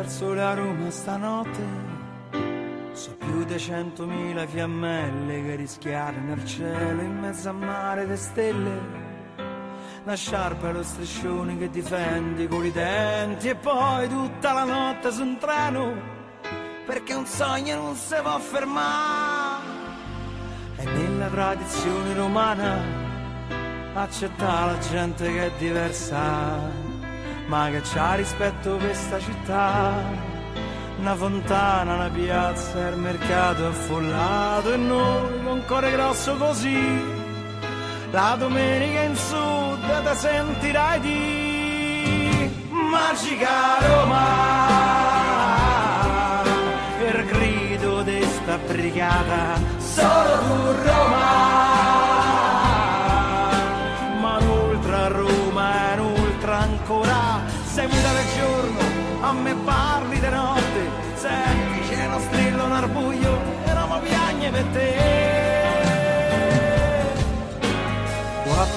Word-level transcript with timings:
Star 0.00 0.12
sole 0.12 0.42
a 0.42 0.54
Roma 0.54 0.90
stanotte. 0.90 1.62
So 2.92 3.14
più 3.18 3.44
di 3.44 3.58
centomila 3.58 4.46
fiammelle 4.46 5.44
che 5.44 5.56
rischiare 5.56 6.18
nel 6.20 6.42
cielo 6.46 7.02
in 7.02 7.18
mezzo 7.18 7.50
a 7.50 7.52
mare 7.52 8.06
di 8.06 8.16
stelle. 8.16 8.80
La 10.04 10.14
sciarpa 10.14 10.70
e 10.70 10.72
lo 10.72 10.82
striscione 10.82 11.58
che 11.58 11.68
difendi 11.68 12.48
con 12.48 12.64
i 12.64 12.72
denti. 12.72 13.50
E 13.50 13.56
poi 13.56 14.08
tutta 14.08 14.54
la 14.54 14.64
notte 14.64 15.12
su 15.12 15.20
un 15.20 15.36
treno 15.36 15.92
perché 16.86 17.12
un 17.12 17.26
sogno 17.26 17.76
non 17.76 17.94
si 17.94 18.16
può 18.22 18.38
fermare. 18.38 19.66
E 20.76 20.84
nella 20.84 21.28
tradizione 21.28 22.14
romana 22.14 22.78
accettare 23.92 24.72
la 24.72 24.78
gente 24.78 25.30
che 25.30 25.44
è 25.44 25.50
diversa 25.58 26.89
ma 27.50 27.68
che 27.68 27.80
c'ha 27.80 28.14
rispetto 28.14 28.76
questa 28.76 29.18
città? 29.18 29.92
Una 31.00 31.16
fontana, 31.16 31.94
una 31.94 32.08
piazza, 32.08 32.86
il 32.88 32.96
mercato 32.96 33.66
affollato 33.66 34.72
e 34.72 34.76
noi 34.76 35.42
con 35.42 35.64
cuore 35.66 35.90
grosso 35.90 36.36
così. 36.36 36.78
La 38.12 38.36
domenica 38.38 39.02
in 39.02 39.16
sud 39.16 40.02
te 40.04 40.14
sentirai 40.14 41.00
di 41.00 42.50
magica 42.70 43.78
Roma. 43.80 44.28
Per 46.98 47.24
grido 47.24 48.02
di 48.02 48.22
sta 48.22 48.58
brigata 48.58 49.58
solo 49.78 50.38
tu 50.38 50.72
Roma 50.84 51.89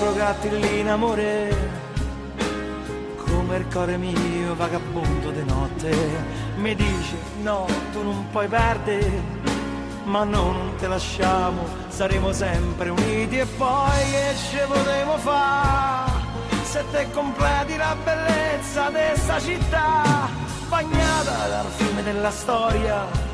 quattro 0.04 0.14
gatti 0.14 0.50
lì 0.50 0.80
in 0.80 0.90
amore 0.90 1.72
come 3.26 3.58
il 3.58 3.66
cuore 3.72 3.98
mio 3.98 4.54
vagabondo 4.56 5.32
di 5.32 5.44
notte. 5.46 5.96
Mi 6.58 6.76
dice 6.76 7.16
no 7.42 7.66
tu 7.92 8.04
non 8.04 8.28
puoi 8.32 8.48
perdere 8.48 9.42
ma 10.04 10.26
no 10.26 10.52
non 10.52 10.76
te 10.78 10.88
lasciamo 10.88 11.66
saremo 11.88 12.34
sempre 12.34 12.90
uniti. 12.90 13.40
E 13.40 13.46
poi 13.46 14.12
che 14.12 14.36
ci 14.36 14.58
potremo 14.68 15.18
fare 15.18 16.12
se 16.64 16.84
te 16.92 17.08
completi 17.12 17.78
la 17.78 17.96
bellezza 18.04 18.90
di 18.90 18.98
questa 19.08 19.40
città 19.40 20.28
bagnata 20.68 21.48
dal 21.48 21.68
fiume 21.78 22.04
della 22.04 22.32
storia 22.32 23.33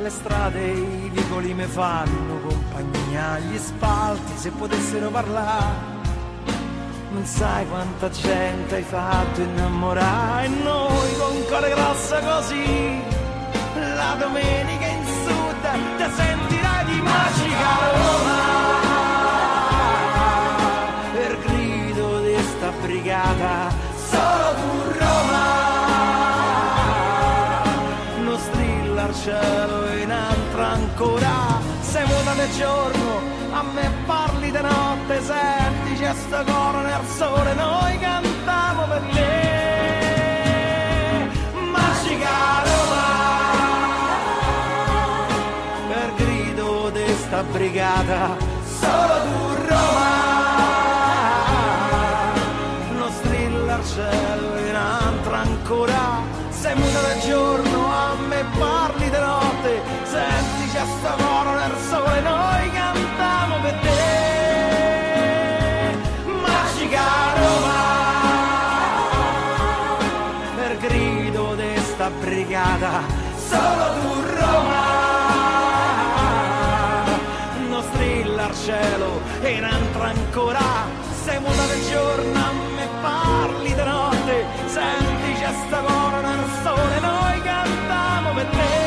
le 0.00 0.10
strade 0.10 0.60
e 0.60 0.72
i 0.72 1.10
vicoli 1.12 1.54
mi 1.54 1.64
fanno 1.64 2.40
compagnia 2.46 3.38
gli 3.38 3.58
spalti 3.58 4.36
se 4.36 4.50
potessero 4.50 5.10
parlare. 5.10 5.96
Non 7.10 7.24
sai 7.24 7.66
quanta 7.68 8.10
gente 8.10 8.76
hai 8.76 8.82
fatto 8.82 9.40
innamorare. 9.40 10.44
E 10.44 10.48
noi 10.48 11.16
con 11.18 11.44
cuore 11.46 11.70
grosso 11.70 12.18
così 12.20 13.02
la 13.74 14.16
domenica 14.18 14.86
in 14.86 15.04
sud 15.04 15.62
te 15.96 16.08
sentirai 16.14 16.84
di 16.84 17.00
magica 17.00 17.70
Roma. 17.92 18.36
Per 21.12 21.38
grido 21.40 22.20
di 22.20 22.36
sta 22.38 22.70
brigata 22.82 23.87
giorno 32.56 33.20
a 33.52 33.62
me 33.62 33.90
parli 34.06 34.50
di 34.50 34.60
notte 34.60 35.22
senti 35.22 35.94
c'è 35.98 36.14
sto 36.14 36.44
coro 36.44 36.80
nel 36.80 37.04
sole 37.16 37.54
noi 37.54 37.98
cantiamo 37.98 38.86
per 38.86 39.02
te. 39.12 39.26
Magica 41.70 42.62
Roma 42.68 43.06
per 45.88 46.14
grido 46.16 46.90
di 46.90 47.14
sta 47.14 47.42
brigata 47.42 48.36
solo 48.80 49.14
tu 49.24 49.54
Roma. 49.68 50.26
Non 52.98 53.10
strilla 53.10 53.74
al 53.74 53.84
cielo 53.84 54.58
in 54.58 54.74
altra 54.74 55.38
ancora 55.38 56.36
sei 56.50 56.74
muta 56.74 57.00
del 57.00 57.20
giorno 57.20 57.92
a 57.92 58.14
me 58.26 58.44
parli 58.58 59.07
sto 60.70 61.14
coro 61.16 61.54
nel 61.54 61.76
sole 61.88 62.20
noi 62.20 62.70
cantiamo 62.70 63.60
per 63.62 63.74
te 63.80 63.98
magica 66.42 67.02
Roma. 67.36 67.80
Per 70.56 70.76
grido 70.78 71.54
di 71.54 71.78
sta 71.78 72.10
brigata 72.10 73.02
solo 73.48 73.84
tu 74.00 74.20
Roma. 74.38 74.96
Non 77.68 77.82
strilla 77.82 78.44
al 78.44 78.54
cielo 78.54 79.20
e 79.40 79.50
in 79.50 79.64
altra 79.64 80.08
ancora. 80.08 80.60
Sei 81.24 81.38
muta 81.40 81.64
del 81.66 81.88
giorno 81.88 82.38
a 82.38 82.52
me 82.76 82.88
parli 83.00 83.74
di 83.74 83.82
notte. 83.82 84.44
Senti 84.66 85.32
c'è 85.38 85.52
sta 85.66 85.80
coro 85.80 86.20
nel 86.20 86.44
sole 86.62 87.00
noi 87.00 87.42
cantiamo 87.42 88.32
per 88.34 88.46
te 88.46 88.77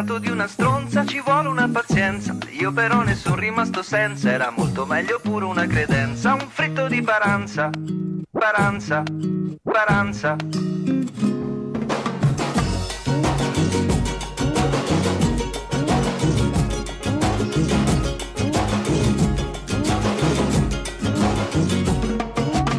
innamorato 0.00 0.18
di 0.18 0.30
una 0.30 0.46
stronza, 0.46 1.04
ci 1.04 1.20
vuole 1.20 1.48
una 1.48 1.68
pazienza. 1.68 2.36
Io 2.58 2.72
però 2.72 3.02
ne 3.02 3.14
sono 3.14 3.36
rimasto 3.36 3.82
senza, 3.82 4.30
era 4.30 4.50
molto 4.50 4.86
meglio 4.86 5.20
pure 5.20 5.44
una 5.44 5.66
credenza. 5.66 6.34
Un 6.34 6.48
fritto 6.48 6.88
di 6.88 7.02
paranza, 7.02 7.70
paranza, 8.30 9.02
paranza. 9.62 10.36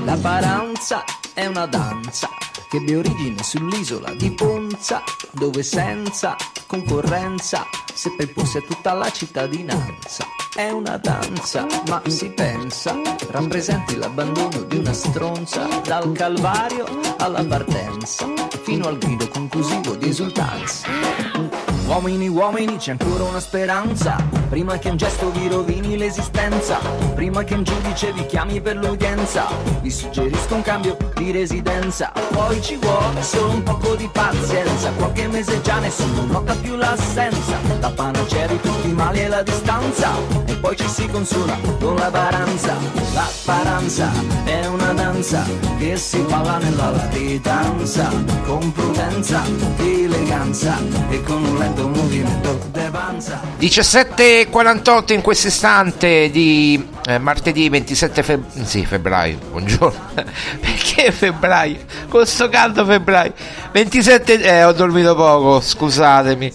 La 0.04 0.18
paranza 0.18 1.04
è 1.34 1.46
una 1.46 1.66
danza 1.66 2.30
che 2.72 2.78
abbia 2.78 3.00
origine 3.00 3.44
sull'isola 3.44 4.14
di 4.14 4.32
Ponza, 4.32 5.04
dove 5.32 5.62
senza 5.62 6.38
concorrenza 6.68 7.68
se 7.94 8.14
per 8.16 8.32
posto 8.32 8.60
è 8.60 8.64
tutta 8.64 8.94
la 8.94 9.12
cittadinanza. 9.12 10.26
È 10.56 10.70
una 10.70 10.96
danza, 10.96 11.68
ma 11.88 12.02
si 12.08 12.30
pensa, 12.30 12.96
rappresenti 13.30 13.98
l'abbandono 13.98 14.62
di 14.62 14.78
una 14.78 14.94
stronza 14.94 15.68
dal 15.84 16.14
calvario 16.14 16.86
alla 17.18 17.44
partenza, 17.44 18.26
fino 18.64 18.88
al 18.88 18.98
grido 18.98 19.28
conclusivo 19.28 19.96
di 19.96 20.08
esultanza. 20.08 21.51
Uomini, 21.92 22.30
uomini, 22.30 22.78
c'è 22.78 22.92
ancora 22.92 23.26
una 23.26 23.42
speranza. 23.42 24.16
Prima 24.48 24.78
che 24.78 24.90
un 24.90 24.96
gesto 24.96 25.30
vi 25.32 25.50
rovini 25.50 25.98
l'esistenza. 25.98 26.80
Prima 27.16 27.44
che 27.44 27.54
un 27.54 27.64
giudice 27.64 28.14
vi 28.14 28.26
chiami 28.28 28.62
per 28.62 28.78
l'udienza. 28.78 29.48
Vi 29.82 29.90
suggerisco 29.92 30.56
un 30.56 30.62
cambio 30.62 30.96
di 31.16 31.32
residenza. 31.32 32.14
Poi 32.32 32.62
ci 32.62 32.78
vuole 32.78 33.22
solo 33.22 33.52
un 33.52 33.64
poco 33.64 33.96
di 33.96 34.10
pazienza. 34.10 34.90
Qualche 34.92 35.28
mese 35.28 35.62
già 35.62 35.80
nessuno 35.80 36.24
nota 36.28 36.56
più 36.56 36.78
l'assenza. 36.78 37.58
La 37.82 37.90
panacea 37.90 38.48
di 38.48 38.60
tutti 38.62 38.88
i 38.88 38.94
mali 38.94 39.20
è 39.20 39.28
la 39.28 39.44
distanza. 39.44 40.12
E 40.46 40.56
poi 40.56 40.78
ci 40.78 40.88
si 40.88 41.10
consola 41.10 41.58
con 41.78 41.96
la 41.96 42.10
paranza. 42.10 42.74
La 43.14 43.28
paranza 43.44 44.10
è 44.46 44.66
una 44.66 44.94
danza 44.94 45.44
che 45.78 45.98
si 45.98 46.22
balla 46.22 46.58
nella 46.58 46.90
latitanza. 46.92 48.10
Con 48.46 48.72
prudenza, 48.72 49.44
eleganza 49.78 50.78
e 51.10 51.22
con 51.24 51.44
un 51.44 51.58
lento 51.58 51.81
movimento 51.90 52.60
de 52.72 52.90
panza. 52.92 53.42
17.48 53.60 55.14
in 55.14 55.22
questo 55.22 55.48
istante 55.48 56.30
di 56.32 56.88
eh, 57.08 57.18
martedì 57.18 57.70
27 57.70 58.24
feb- 58.24 58.64
sì, 58.64 58.86
febbraio. 58.86 59.38
Buongiorno. 59.50 60.00
Perché 60.60 61.12
febbraio? 61.12 61.80
Con 62.10 62.26
sto 62.26 62.50
caldo 62.50 62.86
febbraio. 62.86 63.34
27 63.72 64.42
eh, 64.42 64.64
ho 64.64 64.72
dormito 64.74 65.16
poco, 65.16 65.62
scusatemi. 65.62 66.52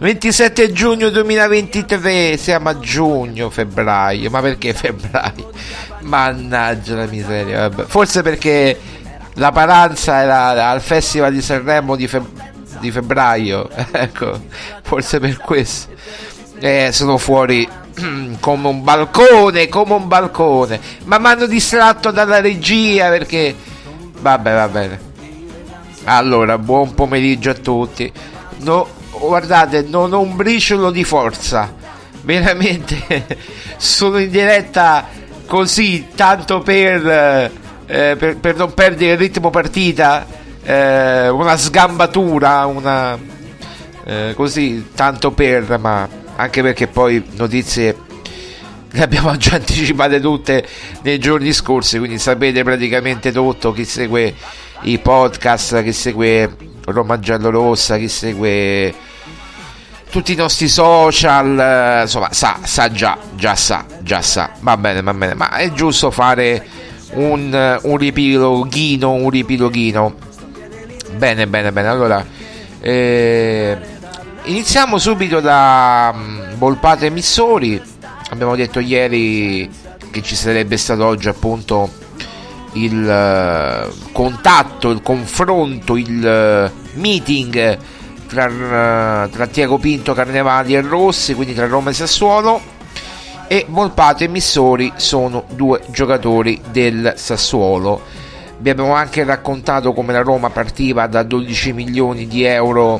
27 0.00 0.72
giugno 0.72 1.08
2023, 1.08 2.36
siamo 2.36 2.68
a 2.68 2.78
giugno, 2.78 3.48
febbraio. 3.48 4.28
Ma 4.28 4.40
perché 4.40 4.74
febbraio? 4.74 5.50
Mannaggia 6.00 6.96
la 6.96 7.06
miseria. 7.06 7.68
Vabbè. 7.68 7.84
Forse 7.86 8.22
perché 8.22 8.78
la 9.34 9.52
Paranza 9.52 10.20
era 10.20 10.68
al 10.70 10.80
Festival 10.80 11.32
di 11.32 11.40
Sanremo 11.40 11.96
di, 11.96 12.08
feb- 12.08 12.43
di 12.84 12.90
febbraio. 12.90 13.68
ecco, 13.90 14.40
forse 14.82 15.18
per 15.18 15.38
questo. 15.38 15.92
Eh, 16.60 16.90
sono 16.92 17.18
fuori 17.18 17.68
come 18.40 18.68
un 18.68 18.82
balcone, 18.82 19.68
come 19.68 19.94
un 19.94 20.06
balcone. 20.06 20.78
Ma 21.04 21.18
mi 21.18 21.26
hanno 21.26 21.46
distratto 21.46 22.10
dalla 22.10 22.40
regia 22.40 23.08
perché... 23.08 23.54
Vabbè, 24.20 24.54
va 24.54 24.68
bene. 24.68 25.00
Allora, 26.04 26.58
buon 26.58 26.94
pomeriggio 26.94 27.50
a 27.50 27.54
tutti. 27.54 28.10
No, 28.58 28.88
guardate, 29.10 29.82
non 29.82 30.12
ho 30.12 30.20
un 30.20 30.36
briciolo 30.36 30.90
di 30.90 31.04
forza. 31.04 31.72
Veramente 32.22 33.26
sono 33.76 34.18
in 34.18 34.30
diretta 34.30 35.06
così, 35.46 36.08
tanto 36.14 36.60
per, 36.60 37.50
eh, 37.86 38.16
per, 38.16 38.36
per 38.38 38.56
non 38.56 38.72
perdere 38.74 39.12
il 39.12 39.18
ritmo 39.18 39.50
partita. 39.50 40.42
Eh, 40.64 41.28
una 41.28 41.56
sgambatura, 41.56 42.66
una 42.66 43.18
eh, 44.04 44.32
così, 44.34 44.90
tanto 44.94 45.30
per, 45.30 45.78
ma 45.78 46.08
anche 46.36 46.62
perché 46.62 46.86
poi 46.86 47.22
notizie 47.36 47.96
le 48.90 49.02
abbiamo 49.02 49.36
già 49.36 49.54
anticipate 49.56 50.20
tutte 50.20 50.66
nei 51.02 51.18
giorni 51.18 51.52
scorsi, 51.52 51.98
quindi 51.98 52.18
sapete 52.18 52.62
praticamente 52.62 53.32
tutto 53.32 53.72
chi 53.72 53.84
segue 53.84 54.34
i 54.82 54.98
podcast, 54.98 55.82
chi 55.82 55.92
segue 55.92 56.56
Roma 56.86 57.18
Giallo 57.18 57.50
Rossa, 57.50 57.96
chi 57.96 58.08
segue 58.08 58.94
tutti 60.10 60.32
i 60.32 60.36
nostri 60.36 60.68
social, 60.68 62.02
insomma, 62.02 62.32
sa, 62.32 62.60
sa 62.62 62.90
già, 62.92 63.18
già 63.34 63.56
sa, 63.56 63.84
già 64.00 64.22
sa, 64.22 64.52
va 64.60 64.76
bene, 64.76 65.02
va 65.02 65.12
bene, 65.12 65.34
ma 65.34 65.50
è 65.56 65.72
giusto 65.72 66.12
fare 66.12 66.64
un, 67.14 67.80
un 67.82 67.96
ripiloghino, 67.96 69.10
un 69.10 69.30
ripiloghino. 69.30 70.14
Bene, 71.16 71.46
bene, 71.46 71.70
bene, 71.70 71.88
allora, 71.88 72.26
eh, 72.80 73.78
iniziamo 74.42 74.98
subito 74.98 75.40
da 75.40 76.12
um, 76.12 76.56
Volpate 76.56 77.08
Missori, 77.08 77.80
abbiamo 78.30 78.56
detto 78.56 78.80
ieri 78.80 79.70
che 80.10 80.22
ci 80.22 80.34
sarebbe 80.34 80.76
stato 80.76 81.06
oggi 81.06 81.28
appunto 81.28 81.88
il 82.72 83.00
uh, 83.00 84.10
contatto, 84.12 84.90
il 84.90 85.02
confronto, 85.02 85.96
il 85.96 86.70
uh, 86.72 86.98
meeting 86.98 87.78
tra, 88.26 88.46
uh, 88.46 89.30
tra 89.30 89.46
Tiago 89.46 89.78
Pinto, 89.78 90.14
Carnevali 90.14 90.74
e 90.74 90.80
Rossi, 90.80 91.34
quindi 91.34 91.54
tra 91.54 91.66
Roma 91.68 91.90
e 91.90 91.94
Sassuolo. 91.94 92.60
E 93.46 93.66
Volpato 93.68 94.24
e 94.24 94.28
Missori 94.28 94.92
sono 94.96 95.44
due 95.50 95.80
giocatori 95.90 96.60
del 96.70 97.12
Sassuolo. 97.16 98.23
Abbiamo 98.66 98.94
anche 98.94 99.24
raccontato 99.24 99.92
come 99.92 100.14
la 100.14 100.22
Roma 100.22 100.48
partiva 100.48 101.06
da 101.06 101.22
12 101.22 101.74
milioni 101.74 102.26
di 102.26 102.44
euro 102.44 102.98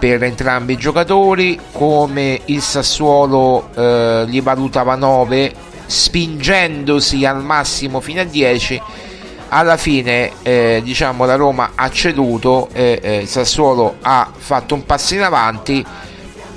per 0.00 0.20
entrambi 0.24 0.72
i 0.72 0.76
giocatori, 0.76 1.56
come 1.70 2.40
il 2.46 2.60
Sassuolo 2.60 3.68
eh, 3.72 4.24
li 4.26 4.40
valutava 4.40 4.96
9, 4.96 5.54
spingendosi 5.86 7.24
al 7.24 7.40
massimo 7.44 8.00
fino 8.00 8.20
a 8.22 8.24
10 8.24 8.82
alla 9.50 9.76
fine 9.76 10.32
eh, 10.42 10.80
diciamo 10.82 11.24
la 11.24 11.36
Roma 11.36 11.70
ha 11.76 11.88
ceduto 11.88 12.68
eh, 12.72 13.20
il 13.22 13.28
Sassuolo 13.28 13.98
ha 14.00 14.28
fatto 14.36 14.74
un 14.74 14.84
passo 14.84 15.14
in 15.14 15.22
avanti. 15.22 15.86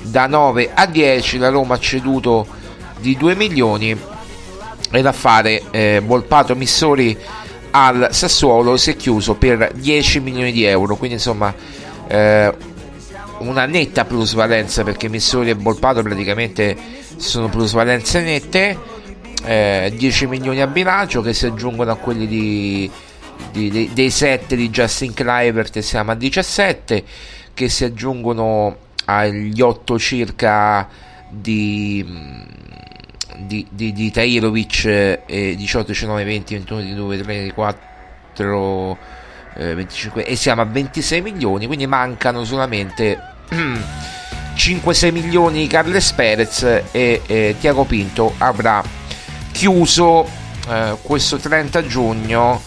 Da 0.00 0.26
9 0.26 0.72
a 0.74 0.86
10 0.86 1.38
la 1.38 1.50
Roma 1.50 1.74
ha 1.74 1.78
ceduto 1.78 2.48
di 2.98 3.16
2 3.16 3.36
milioni. 3.36 3.96
E 4.94 5.00
l'affare 5.02 5.62
eh, 5.70 6.02
Volpato 6.04 6.56
Missori 6.56 7.16
al 7.72 8.08
Sassuolo 8.10 8.76
si 8.76 8.92
è 8.92 8.96
chiuso 8.96 9.34
per 9.34 9.72
10 9.74 10.20
milioni 10.20 10.52
di 10.52 10.64
euro. 10.64 10.96
Quindi 10.96 11.16
insomma 11.16 11.54
eh, 12.06 12.54
una 13.38 13.66
netta 13.66 14.04
plusvalenza 14.04 14.84
perché 14.84 15.08
Missori 15.08 15.50
e 15.50 15.54
Volpato 15.54 16.02
praticamente 16.02 16.76
sono 17.16 17.48
plusvalenze 17.48 18.22
nette. 18.22 18.90
Eh, 19.44 19.92
10 19.96 20.26
milioni 20.26 20.60
a 20.60 20.68
bilancio 20.68 21.20
che 21.20 21.34
si 21.34 21.46
aggiungono 21.46 21.90
a 21.90 21.96
quelli 21.96 22.28
di, 22.28 22.88
di, 23.50 23.70
di, 23.70 23.90
dei 23.92 24.10
7 24.10 24.54
di 24.54 24.70
Justin 24.70 25.12
Clivert 25.12 25.76
e 25.76 25.82
siamo 25.82 26.12
a 26.12 26.14
17 26.14 27.04
che 27.52 27.68
si 27.68 27.84
aggiungono 27.84 28.76
agli 29.06 29.60
8 29.60 29.98
circa 29.98 30.88
di, 31.28 32.06
di, 33.38 33.66
di, 33.70 33.92
di 33.92 34.10
Tairovic 34.10 34.84
eh, 34.84 35.54
18, 35.56 35.86
19, 35.92 36.24
20, 36.24 36.54
21, 36.54 36.80
22, 36.80 37.16
23, 37.22 37.52
4 37.52 38.98
eh, 39.54 39.74
25 39.74 40.24
e 40.24 40.36
siamo 40.36 40.62
a 40.62 40.64
26 40.64 41.20
milioni 41.20 41.66
quindi 41.66 41.86
mancano 41.86 42.44
solamente 42.44 43.18
5-6 44.54 45.12
milioni 45.12 45.66
Carles 45.66 46.12
Perez 46.12 46.62
e 46.90 47.22
eh, 47.26 47.56
Tiago 47.58 47.84
Pinto 47.84 48.34
avrà 48.38 48.82
chiuso 49.52 50.28
eh, 50.68 50.96
questo 51.02 51.36
30 51.36 51.86
giugno 51.86 52.60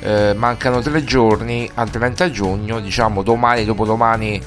eh, 0.00 0.34
mancano 0.34 0.80
tre 0.80 1.04
giorni 1.04 1.70
al 1.74 1.90
30 1.90 2.30
giugno 2.30 2.80
diciamo 2.80 3.22
domani 3.22 3.64
dopodomani 3.64 4.42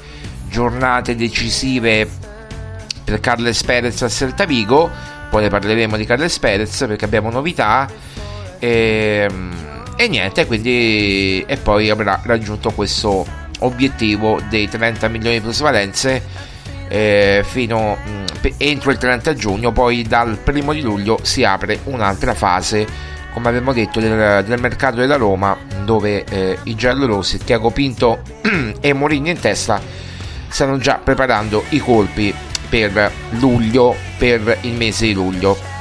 giornate 0.48 1.16
decisive 1.16 2.08
per 3.04 3.20
Carles 3.20 3.62
Perez 3.62 4.02
a 4.02 4.08
Celta 4.08 4.44
Vigo 4.44 4.90
poi 5.30 5.42
ne 5.42 5.48
parleremo 5.48 5.96
di 5.96 6.04
Carles 6.04 6.38
Perez 6.38 6.84
perché 6.86 7.04
abbiamo 7.04 7.30
novità 7.30 7.88
e, 8.58 9.28
e 9.96 10.08
niente 10.08 10.46
quindi 10.46 11.44
e 11.46 11.56
poi 11.56 11.90
avrà 11.90 12.20
raggiunto 12.24 12.70
questo 12.70 13.26
obiettivo 13.60 14.40
dei 14.48 14.68
30 14.68 15.08
milioni 15.08 15.36
di 15.36 15.42
plusvalenze 15.42 16.22
eh, 16.88 17.44
fino 17.44 17.98
mm, 18.08 18.24
entro 18.58 18.90
il 18.90 18.98
30 18.98 19.34
giugno, 19.34 19.72
poi 19.72 20.02
dal 20.02 20.38
primo 20.38 20.72
di 20.72 20.80
luglio 20.80 21.18
si 21.22 21.44
apre 21.44 21.80
un'altra 21.84 22.34
fase, 22.34 22.86
come 23.32 23.48
abbiamo 23.48 23.72
detto, 23.72 24.00
del, 24.00 24.44
del 24.44 24.60
mercato 24.60 24.96
della 24.96 25.16
Roma, 25.16 25.56
dove 25.84 26.24
eh, 26.24 26.58
i 26.64 26.74
giallorossi, 26.74 27.38
Tiago 27.38 27.70
Pinto 27.70 28.20
e 28.80 28.92
Mourinho 28.92 29.28
in 29.28 29.40
testa 29.40 29.80
stanno 30.48 30.78
già 30.78 31.00
preparando 31.02 31.64
i 31.70 31.78
colpi 31.78 32.34
per 32.68 33.12
luglio, 33.30 33.94
per 34.18 34.58
il 34.62 34.72
mese 34.72 35.06
di 35.06 35.12
luglio. 35.12 35.74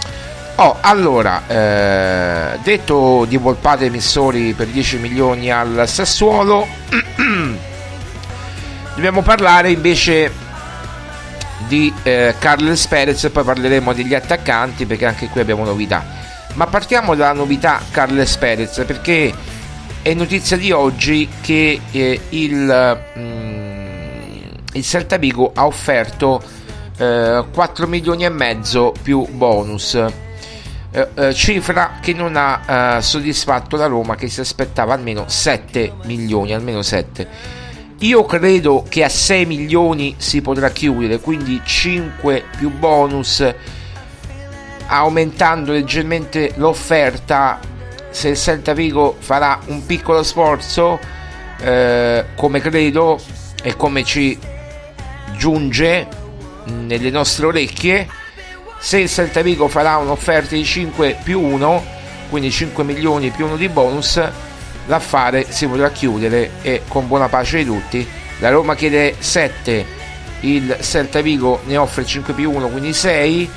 Oh, 0.58 0.78
allora, 0.80 1.44
eh, 1.48 2.58
detto 2.64 3.26
di 3.28 3.36
Volpate 3.36 3.86
emissori 3.86 4.54
per 4.54 4.68
10 4.68 5.00
milioni 5.00 5.52
al 5.52 5.84
Sassuolo, 5.86 6.66
dobbiamo 8.96 9.22
parlare 9.22 9.72
invece 9.72 10.32
di 11.68 11.94
eh, 12.04 12.36
Carles 12.40 12.88
Perez 12.88 13.26
e 13.26 13.32
poi 13.32 13.44
parleremo 13.44 13.92
degli 13.92 14.14
attaccanti 14.14 14.86
perché 14.86 15.06
anche 15.06 15.28
qui 15.28 15.42
abbiamo 15.42 15.66
novità. 15.66 16.06
Ma 16.54 16.68
partiamo 16.68 17.16
dalla 17.16 17.34
novità 17.34 17.82
Carles 17.92 18.38
Perez 18.38 18.82
perché 18.88 19.34
è 20.02 20.14
notizia 20.14 20.56
di 20.56 20.72
oggi 20.72 21.28
che 21.42 21.82
eh, 21.92 22.22
il, 22.30 23.02
mm, 23.18 24.44
il 24.72 24.84
Celta 24.84 25.18
Vigo 25.18 25.52
ha 25.54 25.66
offerto 25.66 26.42
eh, 26.98 27.44
4 27.52 27.88
milioni 27.88 28.26
e 28.26 28.30
mezzo 28.30 28.94
più 29.02 29.28
bonus. 29.30 29.96
Eh, 30.92 31.10
eh, 31.14 31.34
cifra 31.34 32.00
che 32.02 32.14
non 32.14 32.36
ha 32.38 32.98
eh, 32.98 33.02
soddisfatto 33.02 33.76
la 33.76 33.88
Roma 33.88 34.16
che 34.16 34.30
si 34.30 34.40
aspettava 34.40 34.94
almeno 34.94 35.26
7 35.28 35.94
milioni, 36.04 36.54
almeno 36.54 36.82
7 36.82 37.64
io 38.00 38.26
credo 38.26 38.86
che 38.88 39.04
a 39.04 39.10
6 39.10 39.46
milioni 39.46 40.16
si 40.18 40.42
potrà 40.42 40.70
chiudere, 40.70 41.20
quindi 41.20 41.62
5 41.64 42.44
più 42.58 42.70
bonus, 42.70 43.44
aumentando 44.88 45.72
leggermente 45.72 46.52
l'offerta. 46.56 47.60
Se 48.10 48.30
il 48.30 48.38
Celta 48.38 48.74
Vigo 48.74 49.16
farà 49.20 49.60
un 49.68 49.86
piccolo 49.86 50.24
sforzo, 50.24 51.00
eh, 51.60 52.26
come 52.36 52.60
credo 52.60 53.20
e 53.64 53.76
come 53.78 54.04
ci 54.04 54.38
giunge 55.38 56.08
nelle 56.66 57.10
nostre 57.10 57.46
orecchie, 57.46 58.08
se 58.80 59.00
il 59.00 59.10
Celta 59.10 59.42
Vigo 59.42 59.68
farà 59.68 59.98
un'offerta 59.98 60.56
di 60.56 60.64
5 60.64 61.20
più 61.24 61.42
1, 61.42 61.84
quindi 62.30 62.52
5 62.52 62.84
milioni 62.84 63.32
più 63.32 63.46
1 63.46 63.56
di 63.56 63.70
bonus, 63.70 64.22
l'affare 64.88 65.46
si 65.50 65.68
potrà 65.68 65.92
chiudere 65.92 66.52
e 66.62 66.82
con 66.88 67.08
buona 67.08 67.30
pace 67.30 67.58
di 67.60 67.66
tutti. 67.66 68.08
La 68.40 68.50
Roma 68.50 68.76
chiede 68.76 69.16
7, 69.18 69.86
il 70.42 70.78
Celta 70.82 71.22
Vigo 71.22 71.62
ne 71.66 71.78
offre 71.78 72.06
5 72.06 72.34
più 72.34 72.52
1, 72.52 72.68
quindi 72.68 72.94
6 72.94 73.50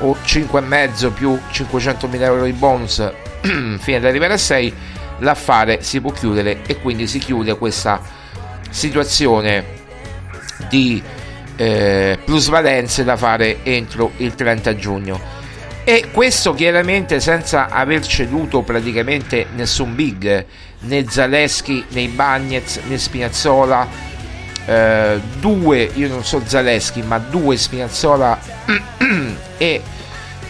o 0.00 0.16
5,5 0.24 1.12
più 1.12 1.38
500 1.50 2.06
mila 2.06 2.26
euro 2.26 2.44
di 2.44 2.52
bonus 2.52 3.10
fino 3.78 3.96
ad 3.96 4.04
arrivare 4.04 4.34
a 4.34 4.38
6 4.38 4.74
l'affare 5.18 5.82
si 5.82 6.00
può 6.00 6.12
chiudere 6.12 6.60
e 6.66 6.80
quindi 6.80 7.06
si 7.06 7.18
chiude 7.18 7.56
questa 7.56 8.00
situazione 8.70 9.76
di 10.68 11.02
eh, 11.58 12.18
plusvalenze 12.24 13.02
da 13.02 13.16
fare 13.16 13.58
entro 13.64 14.12
il 14.18 14.34
30 14.34 14.76
giugno. 14.76 15.20
E 15.82 16.10
questo 16.12 16.54
chiaramente 16.54 17.18
senza 17.18 17.68
aver 17.68 18.06
ceduto 18.06 18.62
praticamente 18.62 19.46
nessun 19.54 19.94
big 19.94 20.46
né 20.80 21.04
Zaleschi 21.08 21.84
né 21.88 22.06
Bagnez 22.08 22.80
né 22.86 22.96
Spinazzola. 22.96 24.06
Eh, 24.66 25.20
due 25.40 25.90
io 25.94 26.08
non 26.08 26.24
so 26.24 26.42
Zaleschi 26.44 27.02
ma 27.02 27.18
due 27.18 27.56
Spinazzola 27.56 28.38
e 29.56 29.82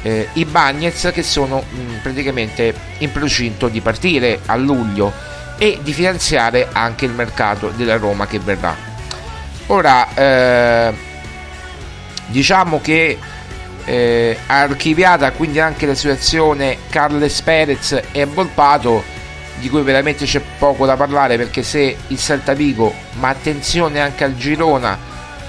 eh, 0.02 0.28
i 0.32 0.44
Bagnez 0.44 1.10
che 1.12 1.22
sono 1.22 1.62
mh, 1.62 2.00
praticamente 2.02 2.74
in 2.98 3.12
procinto 3.12 3.68
di 3.68 3.80
partire 3.80 4.40
a 4.46 4.56
luglio 4.56 5.12
e 5.56 5.78
di 5.82 5.92
finanziare 5.92 6.68
anche 6.72 7.04
il 7.04 7.12
mercato 7.12 7.72
della 7.76 7.96
Roma 7.96 8.26
che 8.26 8.40
verrà 8.40 8.87
ora 9.68 10.14
eh, 10.14 10.92
diciamo 12.26 12.80
che 12.80 13.18
eh, 13.84 14.38
archiviata 14.46 15.30
quindi 15.32 15.60
anche 15.60 15.86
la 15.86 15.94
situazione 15.94 16.76
Carles 16.90 17.40
Perez 17.42 18.00
e 18.12 18.24
Volpato 18.26 19.02
di 19.58 19.68
cui 19.68 19.82
veramente 19.82 20.24
c'è 20.24 20.40
poco 20.58 20.86
da 20.86 20.96
parlare 20.96 21.36
perché 21.36 21.62
se 21.62 21.96
il 22.06 22.18
Celta 22.18 22.52
Vigo 22.52 22.94
ma 23.14 23.28
attenzione 23.28 24.00
anche 24.00 24.24
al 24.24 24.36
Girona 24.36 24.98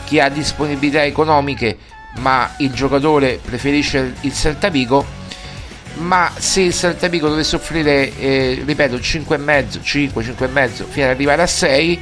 che 0.06 0.22
ha 0.22 0.30
disponibilità 0.30 1.04
economiche 1.04 1.78
ma 2.20 2.54
il 2.58 2.72
giocatore 2.72 3.40
preferisce 3.44 4.16
il 4.22 4.34
Celta 4.34 4.70
Vigo 4.70 5.18
ma 5.96 6.32
se 6.38 6.62
il 6.62 6.74
Celta 6.74 7.08
Vigo 7.08 7.28
dovesse 7.28 7.56
offrire 7.56 8.18
eh, 8.18 8.64
ripeto 8.66 8.96
5,5 8.96 9.82
5 9.82 10.24
5,5 10.24 10.68
fino 10.90 11.06
ad 11.06 11.12
arrivare 11.12 11.42
a 11.42 11.48
6 11.48 12.00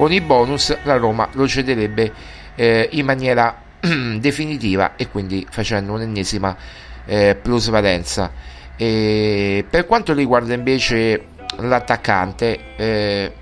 con 0.00 0.12
i 0.12 0.22
bonus 0.22 0.74
la 0.84 0.96
Roma 0.96 1.28
lo 1.32 1.46
cederebbe 1.46 2.10
eh, 2.54 2.88
in 2.92 3.04
maniera 3.04 3.54
definitiva 4.16 4.96
e 4.96 5.10
quindi 5.10 5.46
facendo 5.50 5.92
un'ennesima 5.92 6.56
eh, 7.04 7.34
plusvalenza. 7.34 8.32
E 8.76 9.62
per 9.68 9.84
quanto 9.84 10.14
riguarda 10.14 10.54
invece 10.54 11.26
l'attaccante, 11.58 12.76
eh, 12.76 13.32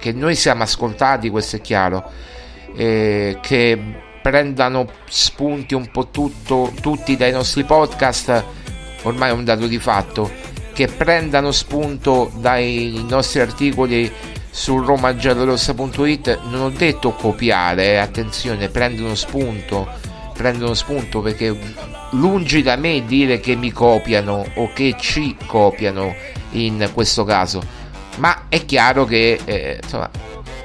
che 0.00 0.10
noi 0.10 0.34
siamo 0.34 0.64
ascoltati, 0.64 1.30
questo 1.30 1.54
è 1.54 1.60
chiaro, 1.60 2.10
eh, 2.74 3.38
che 3.40 3.80
prendano 4.20 4.88
spunti 5.04 5.74
un 5.74 5.92
po' 5.92 6.08
tutto, 6.08 6.72
tutti 6.80 7.16
dai 7.16 7.30
nostri 7.30 7.62
podcast, 7.62 8.44
ormai 9.02 9.28
è 9.28 9.32
un 9.32 9.44
dato 9.44 9.68
di 9.68 9.78
fatto, 9.78 10.28
che 10.72 10.88
prendano 10.88 11.52
spunto 11.52 12.32
dai 12.34 13.06
nostri 13.08 13.38
articoli 13.38 14.12
su 14.50 14.78
romagiallorossa.it 14.78 16.40
non 16.48 16.60
ho 16.62 16.70
detto 16.70 17.12
copiare, 17.12 17.92
eh, 17.92 17.96
attenzione, 17.96 18.68
prendono 18.68 19.14
spunto, 19.14 19.88
prendono 20.32 20.74
spunto 20.74 21.20
perché 21.20 21.56
lungi 22.10 22.62
da 22.62 22.76
me 22.76 23.04
dire 23.06 23.38
che 23.40 23.54
mi 23.54 23.70
copiano 23.70 24.44
o 24.54 24.72
che 24.72 24.96
ci 24.98 25.36
copiano 25.46 26.14
in 26.52 26.90
questo 26.92 27.24
caso, 27.24 27.62
ma 28.16 28.46
è 28.48 28.64
chiaro 28.64 29.04
che 29.04 29.40
eh, 29.44 29.78
insomma, 29.82 30.10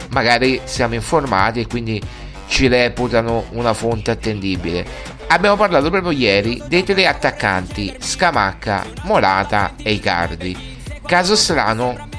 magari 0.10 0.62
siamo 0.63 0.96
informati 0.96 1.62
e 1.62 1.68
quindi 1.68 2.01
ci 2.48 2.68
reputano 2.68 3.46
una 3.51 3.74
fonte 3.74 4.12
attendibile. 4.12 5.13
Abbiamo 5.27 5.56
parlato 5.56 5.89
proprio 5.89 6.12
ieri 6.12 6.62
dei 6.68 6.84
tre 6.84 7.08
attaccanti 7.08 7.96
Scamacca, 8.00 8.86
Morata 9.04 9.74
e 9.82 9.94
Icardi. 9.94 10.74
Caso 11.06 11.36
strano, 11.36 12.10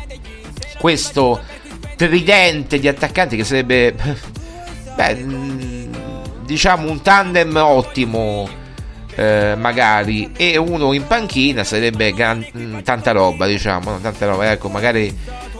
questo 0.78 1.40
tridente 1.96 2.78
di 2.78 2.86
attaccanti 2.88 3.36
che 3.36 3.44
sarebbe 3.44 3.94
beh, 4.94 5.24
diciamo 6.44 6.90
un 6.90 7.02
tandem 7.02 7.56
ottimo 7.56 8.48
eh, 9.14 9.54
magari. 9.56 10.30
E 10.36 10.56
uno 10.56 10.92
in 10.92 11.06
panchina 11.06 11.64
sarebbe 11.64 12.12
gran, 12.12 12.46
tanta 12.84 13.12
roba 13.12 13.46
diciamo 13.46 13.98
tanta 14.00 14.26
roba. 14.26 14.50
Ecco 14.50 14.68
magari 14.68 15.14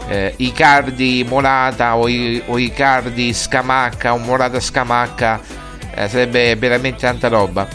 eh, 0.07 0.33
Icardi 0.37 1.25
Morata 1.27 1.97
o, 1.97 2.07
i, 2.07 2.41
o 2.45 2.57
Icardi 2.57 3.33
Scamacca 3.33 4.13
o 4.13 4.17
Morata 4.17 4.59
Scamacca 4.59 5.41
eh, 5.93 6.07
sarebbe 6.07 6.55
veramente 6.55 6.99
tanta 6.99 7.27
roba. 7.27 7.67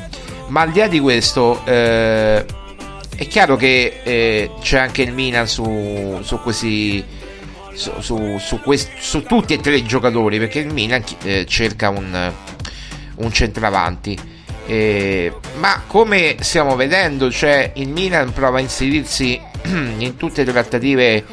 Ma 0.49 0.62
al 0.62 0.71
di 0.71 0.78
là 0.78 0.87
di 0.87 1.00
questo 1.00 1.62
eh, 1.64 2.45
è 3.16 3.26
chiaro 3.26 3.57
che 3.57 4.00
eh, 4.02 4.50
c'è 4.61 4.78
anche 4.78 5.02
il 5.02 5.12
Milan 5.12 5.47
su, 5.47 6.21
su 6.23 6.40
questi 6.40 7.04
su, 7.75 8.38
su, 8.38 8.61
quest, 8.61 8.91
su, 8.99 9.23
tutti 9.23 9.55
e 9.55 9.61
tre 9.61 9.76
i 9.76 9.85
giocatori 9.85 10.38
perché 10.38 10.61
il 10.61 10.73
Milan 10.73 11.02
eh, 11.23 11.47
cerca 11.47 11.88
un, 11.88 12.33
un 13.17 13.33
centravanti 13.33 14.19
eh, 14.67 15.33
ma 15.57 15.83
come 15.87 16.37
stiamo 16.41 16.76
vedendo 16.76 17.31
cioè 17.31 17.73
il 17.75 17.88
Milan 17.88 18.33
prova 18.33 18.59
a 18.59 18.61
inserirsi 18.61 19.41
in 19.99 20.17
tutte 20.17 20.45
le 20.45 20.52
trattative 20.52 21.25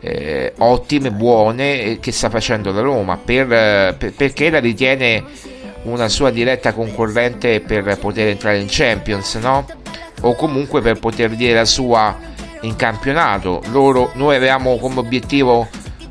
eh, 0.00 0.52
ottime, 0.58 1.12
buone 1.12 1.98
che 2.00 2.12
sta 2.12 2.28
facendo 2.28 2.72
la 2.72 2.80
Roma 2.80 3.16
per, 3.16 3.46
per, 3.96 4.12
perché 4.16 4.50
la 4.50 4.58
ritiene 4.58 5.24
una 5.82 6.08
sua 6.08 6.30
diretta 6.30 6.72
concorrente 6.72 7.60
per 7.60 7.98
poter 7.98 8.28
entrare 8.28 8.58
in 8.58 8.66
Champions 8.68 9.34
no? 9.36 9.66
o 10.20 10.34
comunque 10.34 10.80
per 10.80 10.98
poter 10.98 11.30
dire 11.30 11.54
la 11.54 11.64
sua 11.64 12.16
in 12.62 12.76
campionato. 12.76 13.62
Loro, 13.70 14.10
noi 14.14 14.36
avevamo 14.36 14.78
come 14.78 14.98
obiettivo 14.98 15.68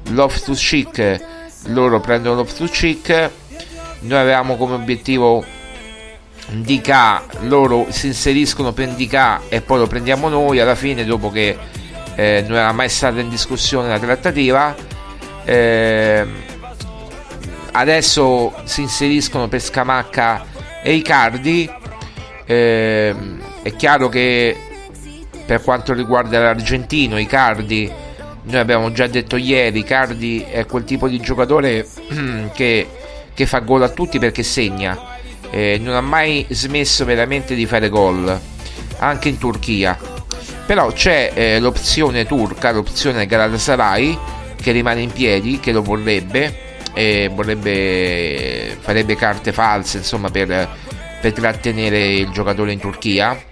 Loftus 0.10 0.60
Cheek, 0.60 1.20
loro 1.66 2.00
prendono 2.00 2.36
Loftus 2.36 2.72
Cheek. 2.72 3.30
Noi 4.02 4.20
avevamo 4.20 4.58
come 4.58 4.76
obiettivo 4.76 5.44
DK, 6.48 7.42
loro 7.42 7.86
si 7.90 8.08
inseriscono 8.08 8.74
per 8.74 8.90
DK 8.90 9.42
e 9.50 9.62
poi 9.62 9.78
lo 9.78 9.88
prendiamo 9.88 10.28
noi 10.28 10.60
alla 10.60 10.76
fine 10.76 11.06
dopo 11.06 11.30
che 11.30 11.56
eh, 12.16 12.44
non 12.48 12.58
era 12.58 12.72
mai 12.72 12.90
stata 12.90 13.20
in 13.20 13.30
discussione 13.30 13.88
la 13.88 14.00
trattativa. 14.00 14.76
Eh, 15.46 16.26
adesso 17.74 18.54
si 18.64 18.82
inseriscono 18.82 19.48
per 19.48 19.62
Scamacca 19.62 20.46
e 20.84 20.94
Icardi. 20.94 21.70
Eh, 22.46 23.16
è 23.62 23.76
chiaro 23.76 24.10
che 24.10 24.71
per 25.52 25.62
quanto 25.64 25.92
riguarda 25.92 26.40
l'argentino, 26.40 27.20
Icardi, 27.20 27.92
noi 28.44 28.58
abbiamo 28.58 28.90
già 28.94 29.08
detto 29.08 29.36
ieri, 29.36 29.80
Icardi 29.80 30.46
è 30.50 30.66
quel 30.66 30.86
tipo 30.86 31.10
di 31.10 31.20
giocatore 31.20 31.86
che, 32.56 32.88
che 33.34 33.46
fa 33.46 33.60
gol 33.60 33.84
a 33.84 33.90
tutti 33.90 34.18
perché 34.18 34.44
segna, 34.44 34.98
eh, 35.50 35.78
non 35.78 35.96
ha 35.96 36.00
mai 36.00 36.46
smesso 36.52 37.04
veramente 37.04 37.54
di 37.54 37.66
fare 37.66 37.90
gol, 37.90 38.40
anche 39.00 39.28
in 39.28 39.38
Turchia. 39.38 40.00
Però 40.66 40.90
c'è 40.94 41.34
eh, 41.34 41.60
l'opzione 41.60 42.26
turca, 42.26 42.72
l'opzione 42.72 43.26
Galatasaray, 43.26 44.18
che 44.56 44.72
rimane 44.72 45.02
in 45.02 45.12
piedi, 45.12 45.60
che 45.60 45.74
lo 45.74 45.82
vorrebbe, 45.82 46.78
e 46.94 47.30
vorrebbe, 47.30 48.78
farebbe 48.80 49.18
carte 49.18 49.52
false 49.52 49.98
insomma 49.98 50.30
per, 50.30 50.70
per 51.20 51.34
trattenere 51.34 52.14
il 52.14 52.30
giocatore 52.30 52.72
in 52.72 52.80
Turchia 52.80 53.50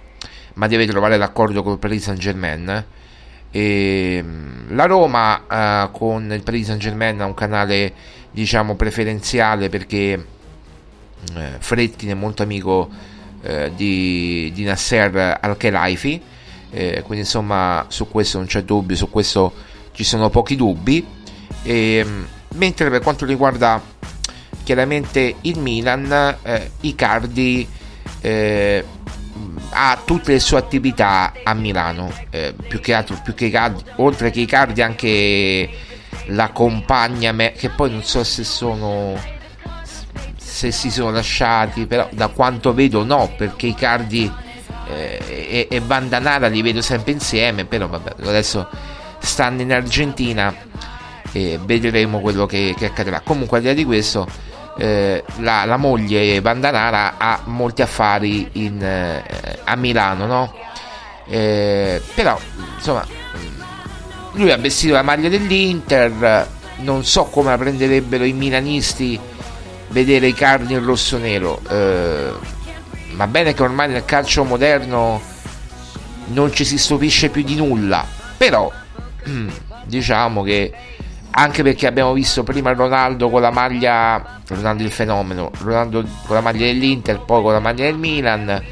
ma 0.54 0.66
deve 0.66 0.86
trovare 0.86 1.16
l'accordo 1.16 1.62
con 1.62 1.72
il 1.72 1.78
Paris 1.78 2.04
Saint 2.04 2.18
Germain. 2.18 2.84
E 3.50 4.20
mm, 4.22 4.76
la 4.76 4.86
Roma 4.86 5.84
uh, 5.84 5.90
con 5.90 6.30
il 6.32 6.42
Paris 6.42 6.66
Saint 6.66 6.80
Germain 6.80 7.20
ha 7.20 7.26
un 7.26 7.34
canale 7.34 7.92
diciamo 8.30 8.76
preferenziale 8.76 9.68
perché 9.68 10.26
uh, 11.34 11.40
Frettin 11.58 12.10
è 12.10 12.14
molto 12.14 12.42
amico 12.42 12.88
uh, 13.42 13.74
di, 13.74 14.52
di, 14.54 14.62
Nasser 14.62 15.38
Al-Khelaifi 15.40 16.22
quindi 16.70 17.18
insomma 17.18 17.86
su 17.88 18.08
questo 18.08 18.38
non 18.38 18.46
c'è 18.46 18.62
dubbio 18.62 18.94
su 18.94 19.10
questo 19.10 19.52
ci 19.90 20.04
sono 20.04 20.30
pochi 20.30 20.54
dubbi 20.54 21.04
e, 21.62 22.04
mm, 22.06 22.22
mentre 22.54 22.90
per 22.90 23.00
quanto 23.00 23.24
riguarda 23.24 23.82
chiaramente 24.62 25.36
il 25.42 25.58
Milan, 25.58 26.36
eh, 26.42 26.70
Icardi 26.80 27.66
eh, 28.20 28.84
ha 29.70 30.00
tutte 30.04 30.32
le 30.32 30.40
sue 30.40 30.58
attività 30.58 31.32
a 31.42 31.54
Milano, 31.54 32.12
eh, 32.30 32.54
più 32.68 32.80
che 32.80 32.94
altro, 32.94 33.20
più 33.22 33.34
che 33.34 33.46
Icardi, 33.46 33.82
oltre 33.96 34.30
che 34.30 34.40
Icardi 34.40 34.82
anche 34.82 35.70
la 36.26 36.50
compagna, 36.50 37.32
me, 37.32 37.52
che 37.52 37.70
poi 37.70 37.90
non 37.90 38.02
so 38.02 38.24
se 38.24 38.44
sono 38.44 39.38
se 40.36 40.72
si 40.72 40.90
sono 40.90 41.10
lasciati, 41.10 41.86
però 41.86 42.08
da 42.12 42.28
quanto 42.28 42.74
vedo 42.74 43.04
no, 43.04 43.32
perché 43.36 43.68
Icardi 43.68 44.30
eh, 44.88 45.18
e, 45.26 45.68
e 45.70 45.80
Bandanara 45.80 46.48
li 46.48 46.60
vedo 46.60 46.82
sempre 46.82 47.12
insieme, 47.12 47.64
però 47.64 47.86
vabbè, 47.86 48.16
adesso 48.26 48.68
stanno 49.18 49.62
in 49.62 49.72
Argentina 49.72 50.54
e 51.32 51.58
vedremo 51.62 52.20
quello 52.20 52.46
che, 52.46 52.74
che 52.76 52.86
accadrà. 52.86 53.20
Comunque 53.20 53.58
al 53.58 53.62
di 53.62 53.68
là 53.68 53.74
di 53.74 53.84
questo, 53.84 54.26
eh, 54.78 55.24
la, 55.38 55.64
la, 55.64 55.76
moglie 55.76 56.40
Bandanara 56.40 57.14
ha 57.18 57.40
molti 57.44 57.82
affari 57.82 58.48
in, 58.52 58.82
eh, 58.82 59.22
a 59.64 59.76
Milano, 59.76 60.26
no? 60.26 60.54
Eh, 61.28 62.02
però 62.14 62.38
insomma 62.74 63.06
lui 64.32 64.50
ha 64.50 64.56
vestito 64.56 64.94
la 64.94 65.02
maglia 65.02 65.28
dell'Inter 65.28 66.48
non 66.78 67.04
so 67.04 67.24
come 67.26 67.50
la 67.50 67.58
prenderebbero 67.58 68.24
i 68.24 68.32
milanisti 68.32 69.18
vedere 69.88 70.26
i 70.26 70.34
carni 70.34 70.72
in 70.72 70.84
rosso 70.84 71.18
nero 71.18 71.60
eh, 71.68 72.32
va 73.12 73.26
bene 73.26 73.54
che 73.54 73.62
ormai 73.62 73.88
nel 73.88 74.04
calcio 74.04 74.44
moderno 74.44 75.20
non 76.28 76.52
ci 76.52 76.64
si 76.64 76.78
stupisce 76.78 77.28
più 77.28 77.42
di 77.42 77.54
nulla 77.54 78.04
però 78.36 78.70
diciamo 79.84 80.42
che 80.42 80.72
anche 81.32 81.62
perché 81.62 81.86
abbiamo 81.86 82.12
visto 82.12 82.42
prima 82.42 82.72
Ronaldo 82.72 83.30
con 83.30 83.40
la 83.40 83.50
maglia 83.50 84.40
Ronaldo 84.48 84.82
il 84.82 84.90
fenomeno 84.90 85.50
Ronaldo 85.62 86.04
con 86.26 86.34
la 86.34 86.42
maglia 86.42 86.66
dell'Inter 86.66 87.20
poi 87.20 87.42
con 87.42 87.52
la 87.52 87.60
maglia 87.60 87.84
del 87.84 87.96
Milan 87.96 88.62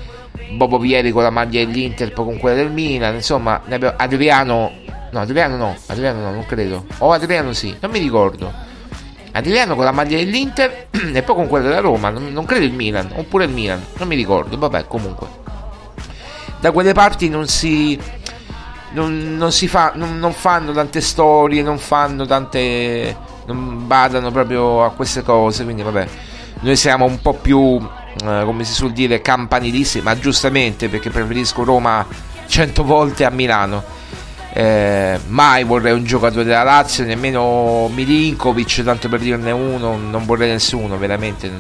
Bobo 0.51 0.79
Vieri 0.79 1.11
con 1.13 1.23
la 1.23 1.31
maglia 1.31 1.65
dell'Inter 1.65 2.13
poi 2.13 2.25
con 2.25 2.39
quella 2.39 2.57
del 2.57 2.71
Milan 2.71 3.15
insomma 3.15 3.63
Adriano 3.97 4.87
no 5.11 5.21
Adriano 5.21 5.57
no 5.57 5.77
Adriano 5.87 6.21
no 6.21 6.31
non 6.33 6.47
credo. 6.47 6.87
O 6.99 7.13
Adriano 7.13 7.53
sì 7.53 7.75
non 7.81 7.91
mi 7.91 7.99
ricordo. 7.99 8.53
Adriano 9.33 9.75
con 9.75 9.85
la 9.85 9.93
maglia 9.93 10.17
dell'Inter 10.17 10.89
e 11.13 11.23
poi 11.23 11.35
con 11.35 11.47
quella 11.49 11.69
della 11.69 11.81
Roma 11.81 12.11
non, 12.11 12.33
non 12.33 12.45
credo 12.45 12.65
il 12.65 12.73
Milan 12.73 13.11
oppure 13.15 13.45
il 13.45 13.51
Milan 13.51 13.83
non 13.99 14.09
mi 14.09 14.17
ricordo 14.17 14.57
vabbè 14.59 14.87
comunque. 14.87 15.47
Da 16.61 16.73
quelle 16.73 16.93
parti 16.93 17.29
non 17.29 17.47
si 17.47 17.99
non, 18.93 19.37
non 19.37 19.51
fa, 19.53 19.93
non, 19.95 20.19
non, 20.19 20.33
fanno 20.33 20.73
tante 20.73 21.01
storie, 21.01 21.63
non 21.63 21.79
fanno 21.79 22.25
tante. 22.27 23.17
non 23.47 23.87
badano 23.87 24.31
proprio 24.31 24.85
a 24.85 24.91
queste 24.91 25.23
cose. 25.23 25.65
Quindi, 25.65 25.83
vabbè, 25.83 26.07
noi 26.61 26.77
siamo 26.77 27.05
un 27.05 27.21
po' 27.21 27.35
più, 27.35 27.77
eh, 28.25 28.43
come 28.45 28.65
si 28.65 28.73
suol 28.73 28.93
dire, 28.93 29.21
campanilisti, 29.21 30.01
ma 30.01 30.19
giustamente 30.19 30.89
perché 30.89 31.11
preferisco 31.11 31.65
Roma 31.65 32.07
cento 32.47 32.85
volte 32.85 33.25
a 33.25 33.31
Milano. 33.31 33.97
Eh, 34.53 35.21
mai 35.27 35.63
vorrei 35.65 35.93
un 35.93 36.05
giocatore 36.05 36.45
della 36.45 36.63
Lazio, 36.63 37.05
nemmeno 37.05 37.89
Milinkovic, 37.89 38.83
tanto 38.83 39.09
per 39.09 39.21
dirne 39.21 39.51
uno, 39.51 39.97
non 39.97 40.25
vorrei 40.25 40.51
nessuno, 40.51 40.97
veramente. 40.99 41.51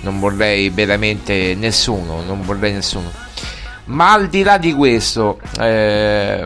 Non 0.00 0.20
vorrei 0.20 0.70
veramente 0.70 1.54
nessuno, 1.54 2.22
non 2.26 2.42
vorrei 2.42 2.72
nessuno. 2.72 3.26
Ma 3.88 4.12
al 4.12 4.28
di 4.28 4.42
là 4.42 4.58
di 4.58 4.74
questo, 4.74 5.40
eh, 5.58 6.44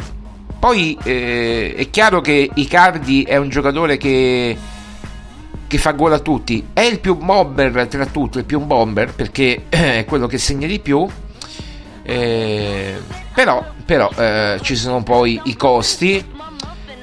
poi 0.60 0.96
eh, 1.02 1.74
è 1.76 1.90
chiaro 1.90 2.20
che 2.20 2.48
Icardi 2.54 3.24
è 3.24 3.36
un 3.36 3.48
giocatore 3.48 3.96
che, 3.96 4.56
che 5.66 5.78
fa 5.78 5.90
gol 5.90 6.12
a 6.12 6.20
tutti. 6.20 6.68
È 6.72 6.82
il 6.82 7.00
più 7.00 7.16
bomber 7.16 7.88
tra 7.88 8.06
tutti, 8.06 8.38
il 8.38 8.44
più 8.44 8.60
bomber 8.60 9.12
perché 9.12 9.64
è 9.68 10.04
quello 10.06 10.28
che 10.28 10.38
segna 10.38 10.68
di 10.68 10.78
più. 10.78 11.04
Eh, 12.04 13.00
però, 13.34 13.64
però 13.84 14.08
eh, 14.16 14.60
ci 14.62 14.76
sono 14.76 15.02
poi 15.02 15.40
i 15.44 15.56
costi. 15.56 16.24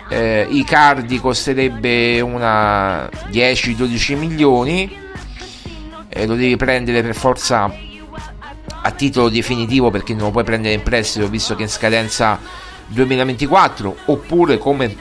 Eh, 0.09 0.47
Icardi 0.49 1.19
costerebbe 1.19 2.21
una 2.21 3.09
10-12 3.29 4.17
milioni. 4.17 4.89
E 6.07 6.25
lo 6.25 6.35
devi 6.35 6.55
prendere 6.55 7.01
per 7.01 7.13
forza 7.13 7.87
a 8.81 8.91
titolo 8.91 9.29
definitivo 9.29 9.89
perché 9.89 10.13
non 10.13 10.25
lo 10.25 10.31
puoi 10.31 10.43
prendere 10.43 10.73
in 10.73 10.83
prestito 10.83 11.27
visto 11.27 11.55
che 11.55 11.61
è 11.61 11.65
in 11.65 11.71
scadenza 11.71 12.39
2024 12.87 13.95
oppure 14.05 14.57
come 14.57 14.95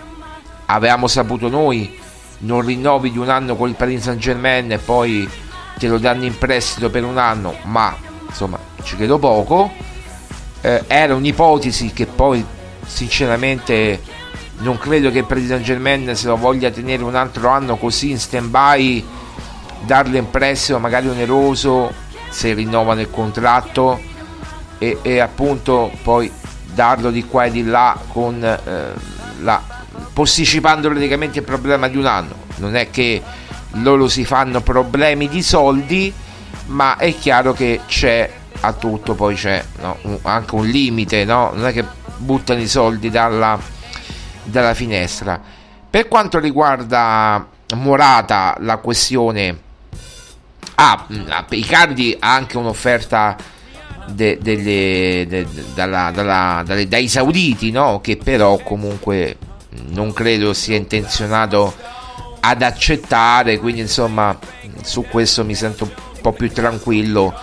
avevamo 0.66 1.06
saputo 1.06 1.48
noi 1.48 1.96
non 2.38 2.64
rinnovi 2.64 3.10
di 3.10 3.18
un 3.18 3.28
anno 3.28 3.56
con 3.56 3.68
il 3.68 3.74
Paris 3.74 4.02
Saint 4.02 4.20
Germain 4.20 4.70
e 4.70 4.78
poi 4.78 5.28
te 5.76 5.88
lo 5.88 5.98
danno 5.98 6.24
in 6.24 6.36
prestito 6.36 6.90
per 6.90 7.04
un 7.04 7.18
anno 7.18 7.56
ma 7.64 7.96
insomma 8.26 8.58
ci 8.82 8.96
credo 8.96 9.18
poco. 9.18 9.72
Eh, 10.60 10.84
era 10.86 11.14
un'ipotesi 11.14 11.92
che 11.92 12.06
poi 12.06 12.44
sinceramente 12.84 14.00
non 14.58 14.76
credo 14.76 15.10
che 15.10 15.18
il 15.18 15.24
Paris 15.24 15.46
Saint 15.46 15.62
Germain 15.62 16.14
se 16.16 16.26
lo 16.26 16.36
voglia 16.36 16.70
tenere 16.70 17.02
un 17.02 17.14
altro 17.14 17.48
anno 17.48 17.76
così 17.76 18.10
in 18.10 18.18
stand 18.18 18.48
by 18.48 19.04
darlo 19.80 20.16
in 20.16 20.30
prestito 20.30 20.78
magari 20.78 21.08
oneroso 21.08 21.92
se 22.28 22.52
rinnovano 22.54 23.00
il 23.00 23.10
contratto 23.10 24.00
e, 24.78 24.98
e 25.02 25.18
appunto 25.18 25.90
poi 26.02 26.30
darlo 26.72 27.10
di 27.10 27.24
qua 27.24 27.44
e 27.44 27.50
di 27.50 27.64
là 27.64 27.98
con 28.08 28.42
eh, 28.42 28.92
la, 29.40 29.62
posticipando 30.12 30.88
praticamente 30.88 31.40
il 31.40 31.44
problema 31.44 31.88
di 31.88 31.96
un 31.96 32.06
anno 32.06 32.34
non 32.56 32.76
è 32.76 32.90
che 32.90 33.22
loro 33.72 34.08
si 34.08 34.24
fanno 34.24 34.60
problemi 34.60 35.28
di 35.28 35.42
soldi 35.42 36.12
ma 36.66 36.96
è 36.96 37.14
chiaro 37.16 37.52
che 37.52 37.80
c'è 37.86 38.30
a 38.60 38.72
tutto 38.72 39.14
poi 39.14 39.34
c'è 39.34 39.64
no, 39.80 39.96
un, 40.02 40.18
anche 40.22 40.54
un 40.54 40.66
limite 40.66 41.24
no? 41.24 41.52
non 41.54 41.66
è 41.66 41.72
che 41.72 41.84
buttano 42.16 42.60
i 42.60 42.68
soldi 42.68 43.10
dalla, 43.10 43.58
dalla 44.42 44.74
finestra 44.74 45.40
per 45.90 46.08
quanto 46.08 46.38
riguarda 46.38 47.46
Morata 47.74 48.56
la 48.60 48.78
questione 48.78 49.66
Ah, 50.80 51.06
mm, 51.12 51.28
Icardi 51.50 52.16
ha 52.20 52.34
anche 52.34 52.56
un'offerta 52.56 53.36
de, 54.06 54.38
delle, 54.40 55.26
de, 55.26 55.46
dalla, 55.74 56.12
dalla, 56.12 56.62
dalle, 56.64 56.86
dai 56.86 57.08
sauditi, 57.08 57.72
no? 57.72 58.00
che 58.00 58.16
però 58.16 58.58
comunque 58.58 59.36
non 59.88 60.12
credo 60.12 60.52
sia 60.52 60.76
intenzionato 60.76 61.74
ad 62.38 62.62
accettare, 62.62 63.58
quindi 63.58 63.80
insomma 63.80 64.38
su 64.84 65.02
questo 65.02 65.44
mi 65.44 65.56
sento 65.56 65.82
un 65.82 66.20
po' 66.20 66.30
più 66.32 66.48
tranquillo 66.52 67.34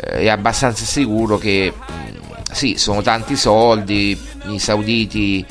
eh, 0.00 0.22
e 0.22 0.28
abbastanza 0.30 0.86
sicuro 0.86 1.36
che 1.36 1.70
mm, 1.74 2.16
sì, 2.52 2.76
sono 2.78 3.02
tanti 3.02 3.36
soldi, 3.36 4.18
i 4.46 4.58
sauditi... 4.58 5.44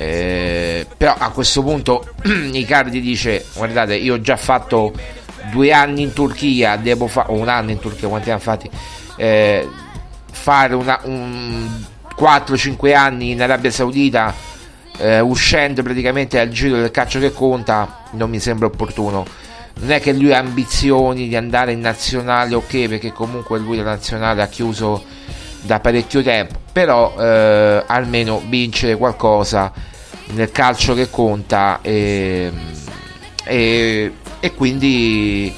Eh, 0.00 0.86
però 0.96 1.12
a 1.18 1.30
questo 1.30 1.60
punto 1.60 2.14
Icardi 2.22 3.00
dice 3.00 3.44
guardate 3.56 3.96
io 3.96 4.14
ho 4.14 4.20
già 4.20 4.36
fatto 4.36 4.92
due 5.50 5.72
anni 5.72 6.02
in 6.02 6.12
Turchia, 6.12 6.76
devo 6.76 7.06
fare, 7.06 7.32
un 7.32 7.48
anno 7.48 7.70
in 7.70 7.78
Turchia, 7.78 8.08
quanti 8.08 8.30
anni 8.30 8.40
fatti, 8.40 8.70
eh, 9.16 9.68
fare 10.30 10.74
una, 10.74 11.00
un 11.04 11.68
4-5 12.18 12.94
anni 12.94 13.30
in 13.30 13.42
Arabia 13.42 13.70
Saudita, 13.70 14.34
eh, 14.98 15.20
uscendo 15.20 15.82
praticamente 15.82 16.36
dal 16.36 16.48
giro 16.48 16.76
del 16.76 16.90
calcio 16.90 17.20
che 17.20 17.32
conta, 17.32 18.04
non 18.12 18.30
mi 18.30 18.40
sembra 18.40 18.66
opportuno. 18.66 19.24
Non 19.80 19.92
è 19.92 20.00
che 20.00 20.12
lui 20.12 20.32
ha 20.32 20.38
ambizioni 20.38 21.28
di 21.28 21.36
andare 21.36 21.72
in 21.72 21.80
nazionale, 21.80 22.54
ok, 22.56 22.88
perché 22.88 23.12
comunque 23.12 23.60
lui 23.60 23.76
la 23.76 23.84
nazionale 23.84 24.42
ha 24.42 24.48
chiuso 24.48 25.04
da 25.62 25.78
parecchio 25.78 26.22
tempo, 26.22 26.58
però 26.72 27.14
eh, 27.16 27.84
almeno 27.86 28.42
vincere 28.48 28.96
qualcosa 28.96 29.72
nel 30.32 30.50
calcio 30.50 30.94
che 30.94 31.08
conta. 31.10 31.78
E, 31.82 32.50
e 33.44 34.12
e 34.40 34.54
quindi 34.54 35.54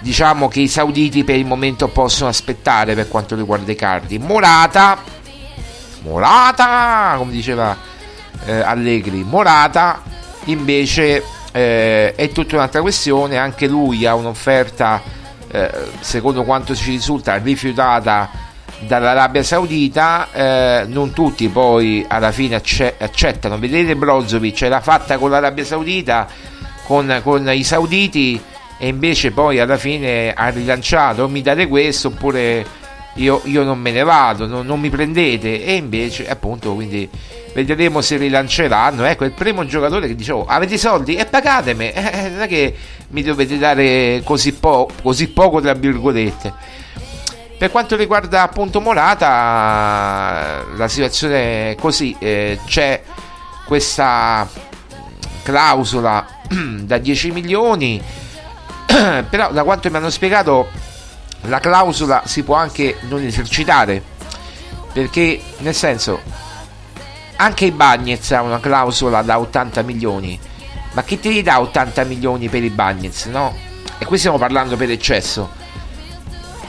diciamo 0.00 0.48
che 0.48 0.60
i 0.60 0.68
sauditi 0.68 1.24
per 1.24 1.36
il 1.36 1.46
momento 1.46 1.88
possono 1.88 2.28
aspettare 2.28 2.94
per 2.94 3.08
quanto 3.08 3.36
riguarda 3.36 3.70
i 3.70 3.76
cardi. 3.76 4.18
Morata, 4.18 4.98
Morata, 6.02 7.14
come 7.16 7.32
diceva 7.32 7.76
eh, 8.44 8.60
Allegri, 8.60 9.22
Morata 9.22 10.02
invece 10.46 11.22
eh, 11.52 12.14
è 12.14 12.28
tutta 12.30 12.56
un'altra 12.56 12.80
questione, 12.80 13.36
anche 13.36 13.66
lui 13.68 14.04
ha 14.06 14.14
un'offerta, 14.14 15.00
eh, 15.48 15.70
secondo 16.00 16.42
quanto 16.42 16.74
ci 16.74 16.90
risulta, 16.90 17.36
rifiutata 17.36 18.28
dall'Arabia 18.80 19.44
Saudita, 19.44 20.28
eh, 20.32 20.84
non 20.88 21.12
tutti 21.12 21.48
poi 21.48 22.04
alla 22.08 22.32
fine 22.32 22.56
accettano. 22.56 23.58
Vedete 23.58 23.94
Brozovic, 23.94 24.62
l'ha 24.62 24.80
fatta 24.80 25.18
con 25.18 25.30
l'Arabia 25.30 25.64
Saudita 25.64 26.26
con, 26.92 27.20
con 27.22 27.50
i 27.50 27.64
sauditi 27.64 28.38
e 28.78 28.88
invece 28.88 29.30
poi 29.30 29.58
alla 29.58 29.78
fine 29.78 30.34
ha 30.34 30.50
rilanciato 30.50 31.26
mi 31.26 31.40
date 31.40 31.66
questo 31.66 32.08
oppure 32.08 32.66
io, 33.14 33.40
io 33.44 33.62
non 33.62 33.78
me 33.78 33.92
ne 33.92 34.02
vado 34.02 34.46
non, 34.46 34.66
non, 34.66 34.78
mi 34.78 34.90
prendete 34.90 35.64
e 35.64 35.74
invece 35.76 36.28
appunto 36.28 36.74
quindi 36.74 37.08
vedremo 37.54 38.00
se 38.00 38.16
rilanceranno. 38.16 39.04
Ecco, 39.04 39.26
il 39.26 39.32
primo 39.32 39.66
giocatore 39.66 40.06
che 40.06 40.14
dicevo, 40.14 40.46
avete 40.46 40.72
i 40.72 40.78
soldi 40.78 41.16
e 41.16 41.26
pagatemi, 41.26 41.90
eh, 41.92 42.28
non 42.30 42.40
è 42.40 42.48
che 42.48 42.74
mi 43.08 43.22
dovete 43.22 43.58
dare 43.58 44.22
così, 44.24 44.54
po- 44.54 44.88
così 45.02 45.28
poco, 45.28 45.60
tra 45.60 45.74
virgolette. 45.74 46.54
Per 47.58 47.70
quanto 47.70 47.94
riguarda 47.94 48.40
appunto 48.40 48.80
Morata, 48.80 50.64
la 50.74 50.88
situazione 50.88 51.72
è 51.72 51.74
così, 51.74 52.16
eh, 52.18 52.58
c'è 52.64 53.02
questa 53.66 54.48
clausola 55.42 56.26
da 56.48 56.98
10 56.98 57.30
milioni, 57.30 58.02
però 59.28 59.52
da 59.52 59.62
quanto 59.64 59.90
mi 59.90 59.96
hanno 59.96 60.10
spiegato 60.10 60.68
la 61.42 61.58
clausola 61.58 62.22
si 62.24 62.42
può 62.42 62.54
anche 62.54 62.98
non 63.08 63.22
esercitare, 63.24 64.02
perché 64.92 65.40
nel 65.58 65.74
senso 65.74 66.20
anche 67.36 67.64
i 67.64 67.72
Bagnets 67.72 68.30
ha 68.32 68.42
una 68.42 68.60
clausola 68.60 69.22
da 69.22 69.38
80 69.38 69.82
milioni, 69.82 70.38
ma 70.92 71.02
chi 71.02 71.18
ti 71.18 71.42
dà 71.42 71.60
80 71.60 72.04
milioni 72.04 72.48
per 72.48 72.62
i 72.62 72.70
Bagnets, 72.70 73.26
no? 73.26 73.54
E 73.98 74.04
qui 74.04 74.18
stiamo 74.18 74.38
parlando 74.38 74.76
per 74.76 74.90
eccesso 74.90 75.60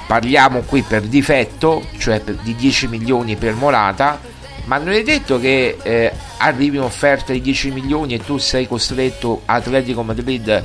parliamo 0.06 0.62
qui 0.62 0.82
per 0.82 1.02
difetto, 1.02 1.86
cioè 1.98 2.22
di 2.22 2.56
10 2.56 2.88
milioni 2.88 3.36
per 3.36 3.56
Morata, 3.56 4.20
ma 4.66 4.78
non 4.78 4.94
è 4.94 5.04
detto 5.04 5.40
che 5.40 5.78
eh, 5.82 6.12
arrivi 6.38 6.78
un'offerta 6.78 7.34
di 7.34 7.42
10 7.42 7.72
milioni 7.72 8.14
e 8.14 8.20
tu 8.20 8.38
sei 8.38 8.68
costretto 8.68 9.42
Atletico 9.46 10.04
Madrid 10.04 10.64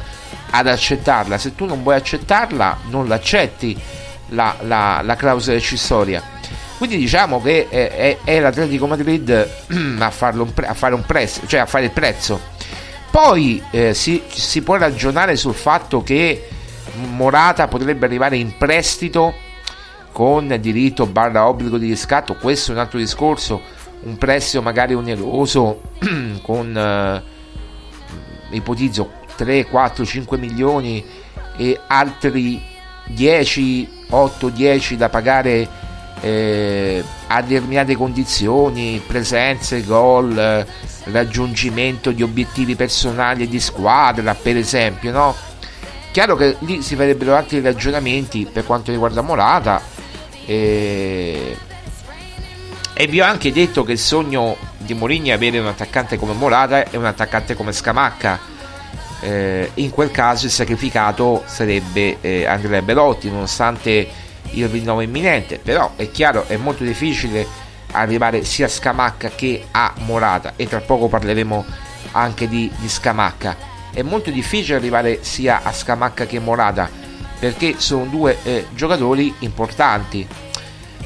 ad 0.51 0.67
accettarla. 0.67 1.39
Se 1.39 1.55
tu 1.55 1.65
non 1.65 1.83
vuoi 1.83 1.97
accettarla, 1.97 2.79
non 2.91 3.09
l'accetti 3.09 3.77
la, 4.29 4.57
la, 4.63 5.01
la 5.03 5.17
clausola 5.17 5.57
accessoria. 5.57 6.23
Quindi 6.77 6.97
diciamo 6.97 7.43
che 7.43 7.69
è, 7.69 7.91
è, 7.91 8.19
è 8.23 8.41
l'Atletico 8.41 8.87
Madrid 8.87 9.31
a, 9.99 10.11
farlo, 10.11 10.53
a, 10.65 10.75
fare 10.75 10.95
un 10.95 11.05
prezzo, 11.05 11.41
cioè 11.47 11.61
a 11.61 11.67
fare 11.67 11.87
il 11.87 11.91
prezzo. 11.91 12.41
Poi 13.11 13.61
eh, 13.73 13.95
si, 13.95 14.23
si 14.29 14.63
può 14.63 14.77
ragionare 14.77 15.35
sul 15.35 15.55
fatto 15.55 16.03
che 16.03 16.49
Morata 16.95 17.67
potrebbe 17.67 18.07
arrivare 18.07 18.37
in 18.37 18.57
prestito 18.57 19.35
con 20.13 20.57
diritto 20.61 21.07
barra 21.07 21.47
obbligo 21.47 21.79
di 21.79 21.89
riscatto, 21.89 22.37
questo 22.37 22.71
è 22.71 22.75
un 22.75 22.81
altro 22.81 22.99
discorso, 22.99 23.61
un 24.03 24.17
prestito 24.17 24.63
magari 24.63 24.95
oneroso 24.95 25.83
con 26.43 26.77
eh, 26.77 27.23
ipotizzo 28.51 29.11
3, 29.37 29.67
4, 29.67 30.05
5 30.05 30.39
milioni 30.39 31.05
e 31.57 31.81
altri 31.87 32.61
10, 33.07 34.05
8, 34.11 34.49
10 34.49 34.97
da 34.97 35.09
pagare 35.09 35.69
eh, 36.21 37.05
a 37.29 37.43
determinate 37.43 37.97
condizioni, 37.97 39.03
presenze, 39.05 39.83
gol, 39.83 40.67
raggiungimento 41.05 42.11
di 42.11 42.23
obiettivi 42.23 42.75
personali 42.75 43.45
e 43.45 43.49
di 43.49 43.61
squadra, 43.61 44.35
per 44.35 44.57
esempio, 44.57 45.13
no? 45.13 45.35
Chiaro 46.11 46.37
che 46.37 46.57
lì 46.61 46.83
si 46.83 46.97
farebbero 46.97 47.37
altri 47.37 47.61
ragionamenti 47.61 48.49
per 48.51 48.65
quanto 48.65 48.91
riguarda 48.91 49.21
Morata. 49.21 49.81
E, 50.45 51.57
e 53.01 53.07
vi 53.07 53.21
ho 53.21 53.25
anche 53.25 53.53
detto 53.53 53.85
che 53.85 53.93
il 53.93 53.99
sogno 53.99 54.57
di 54.77 54.93
Mourinho 54.93 55.29
è 55.29 55.31
avere 55.31 55.61
un 55.61 55.69
attaccante 55.69 56.19
come 56.19 56.33
Morata 56.33 56.83
e 56.91 56.97
un 56.97 57.05
attaccante 57.05 57.55
come 57.55 57.71
Scamacca. 57.71 58.41
Eh, 59.21 59.71
in 59.75 59.91
quel 59.91 60.11
caso 60.11 60.47
il 60.47 60.51
sacrificato 60.51 61.45
sarebbe 61.47 62.17
eh, 62.21 62.45
Andrea 62.45 62.83
Belotti, 62.83 63.31
nonostante 63.31 64.09
il 64.51 64.69
rinnovo 64.69 65.01
imminente. 65.01 65.61
Però 65.63 65.93
è 65.95 66.11
chiaro, 66.11 66.49
è 66.49 66.57
molto 66.57 66.83
difficile 66.83 67.47
arrivare 67.93 68.43
sia 68.43 68.67
a 68.67 68.69
Scamacca 68.69 69.29
che 69.29 69.67
a 69.71 69.95
Morata. 69.99 70.55
E 70.57 70.67
tra 70.67 70.81
poco 70.81 71.07
parleremo 71.07 71.65
anche 72.11 72.49
di, 72.49 72.69
di 72.79 72.89
Scamacca 72.89 73.77
è 73.93 74.03
molto 74.03 74.31
difficile 74.31 74.77
arrivare 74.77 75.23
sia 75.23 75.63
a 75.63 75.73
Scamacca 75.73 76.27
che 76.27 76.37
a 76.37 76.41
Morata 76.41 76.89
perché 77.39 77.75
sono 77.79 78.05
due 78.07 78.39
eh, 78.43 78.67
giocatori 78.75 79.33
importanti. 79.41 80.27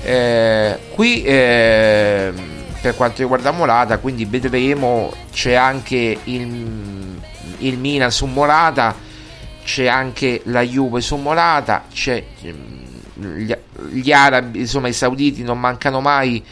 Eh, 0.04 0.78
qui 0.94 1.22
eh, 1.22 2.32
per 2.80 2.96
quanto 2.96 3.22
riguarda 3.22 3.52
Morata, 3.52 3.98
quindi 3.98 4.24
vedremo 4.24 5.12
c'è 5.32 5.54
anche 5.54 6.18
il, 6.24 7.20
il 7.58 7.78
Milan 7.78 8.10
su 8.10 8.26
Morata, 8.26 8.94
c'è 9.64 9.86
anche 9.86 10.42
la 10.46 10.62
Juve 10.62 11.00
su 11.00 11.16
Morata, 11.16 11.84
c'è 11.92 12.24
mm, 12.44 13.36
gli, 13.36 13.54
gli 13.90 14.12
arabi, 14.12 14.60
insomma 14.60 14.88
i 14.88 14.92
sauditi 14.92 15.42
non 15.44 15.60
mancano 15.60 16.00
mai 16.00 16.42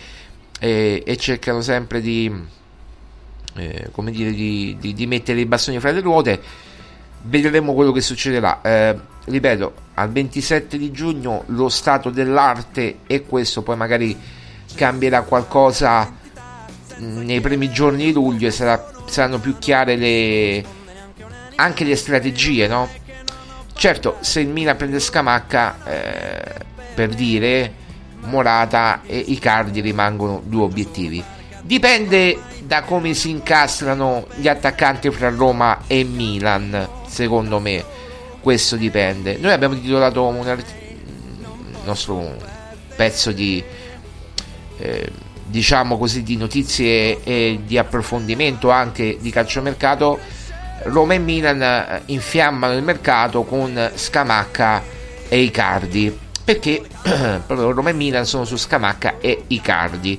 eh, 0.60 1.02
e 1.04 1.16
cercano 1.16 1.60
sempre 1.60 2.00
di 2.00 2.32
eh, 3.56 3.88
come 3.90 4.12
dire, 4.12 4.30
di, 4.30 4.76
di, 4.78 4.94
di, 4.94 5.06
mettere 5.06 5.40
i 5.40 5.46
bastoni 5.46 5.80
fra 5.80 5.90
le 5.90 6.00
ruote. 6.00 6.40
Vedremo 7.22 7.74
quello 7.74 7.92
che 7.92 8.00
succederà. 8.00 8.60
Eh, 8.62 8.98
ripeto, 9.24 9.74
al 9.94 10.10
27 10.10 10.78
di 10.78 10.90
giugno 10.90 11.44
lo 11.46 11.68
stato 11.68 12.10
dell'arte 12.10 13.00
e 13.06 13.26
questo 13.26 13.62
poi 13.62 13.76
magari 13.76 14.18
cambierà 14.74 15.22
qualcosa 15.22 16.18
nei 16.98 17.40
primi 17.40 17.70
giorni 17.70 18.04
di 18.04 18.12
luglio 18.12 18.48
e 18.48 18.50
sarà, 18.50 18.90
saranno 19.06 19.38
più 19.38 19.58
chiare 19.58 19.96
le, 19.96 20.64
anche 21.56 21.84
le 21.84 21.96
strategie, 21.96 22.66
no? 22.66 22.88
Certo, 23.74 24.18
se 24.20 24.40
il 24.40 24.48
Milan 24.48 24.76
prende 24.76 25.00
Scamacca, 25.00 25.84
eh, 25.84 26.64
per 26.94 27.08
dire, 27.14 27.72
Morata 28.24 29.00
e 29.06 29.18
Icardi 29.18 29.80
rimangono 29.80 30.42
due 30.44 30.64
obiettivi. 30.64 31.24
Dipende 31.62 32.38
da 32.64 32.82
come 32.82 33.14
si 33.14 33.30
incastrano 33.30 34.26
gli 34.36 34.48
attaccanti 34.48 35.10
fra 35.10 35.30
Roma 35.30 35.82
e 35.86 36.04
Milan, 36.04 36.88
secondo 37.10 37.58
me. 37.58 37.84
Questo 38.40 38.76
dipende. 38.76 39.36
Noi 39.36 39.52
abbiamo 39.52 39.78
titolato 39.78 40.24
un 40.24 40.46
art- 40.46 40.74
nostro 41.84 42.36
pezzo 42.96 43.32
di 43.32 43.62
eh, 44.78 45.10
diciamo 45.44 45.98
così 45.98 46.22
di 46.22 46.36
notizie 46.36 47.22
e 47.22 47.60
di 47.64 47.76
approfondimento 47.76 48.70
anche 48.70 49.18
di 49.20 49.30
calciomercato. 49.30 50.18
Roma 50.84 51.14
e 51.14 51.18
Milan 51.18 51.60
eh, 51.60 52.02
infiammano 52.06 52.74
il 52.74 52.82
mercato 52.82 53.42
con 53.42 53.90
Scamacca 53.94 54.82
e 55.28 55.40
Icardi 55.40 56.18
perché 56.42 56.82
proprio 57.46 57.72
Roma 57.72 57.90
e 57.90 57.92
Milan 57.92 58.24
sono 58.24 58.44
su 58.44 58.56
Scamacca 58.56 59.18
e 59.20 59.44
Icardi 59.48 60.18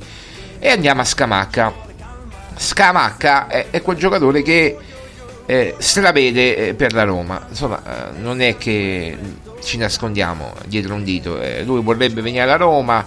e 0.60 0.70
andiamo 0.70 1.02
a 1.02 1.06
Scamacca 1.06 1.74
Scamacca 2.56 3.48
è, 3.48 3.68
è 3.72 3.82
quel 3.82 3.98
giocatore 3.98 4.44
che 4.44 4.78
eh, 5.52 5.76
se 5.80 6.00
la 6.00 6.14
vede 6.14 6.56
eh, 6.56 6.74
per 6.76 6.94
la 6.94 7.04
Roma. 7.04 7.46
Insomma, 7.50 7.84
eh, 7.84 8.18
non 8.20 8.40
è 8.40 8.56
che 8.56 9.18
ci 9.62 9.76
nascondiamo 9.76 10.54
dietro 10.66 10.94
un 10.94 11.04
dito. 11.04 11.42
Eh, 11.42 11.64
lui 11.64 11.82
vorrebbe 11.82 12.22
venire 12.22 12.44
alla 12.44 12.56
Roma. 12.56 13.06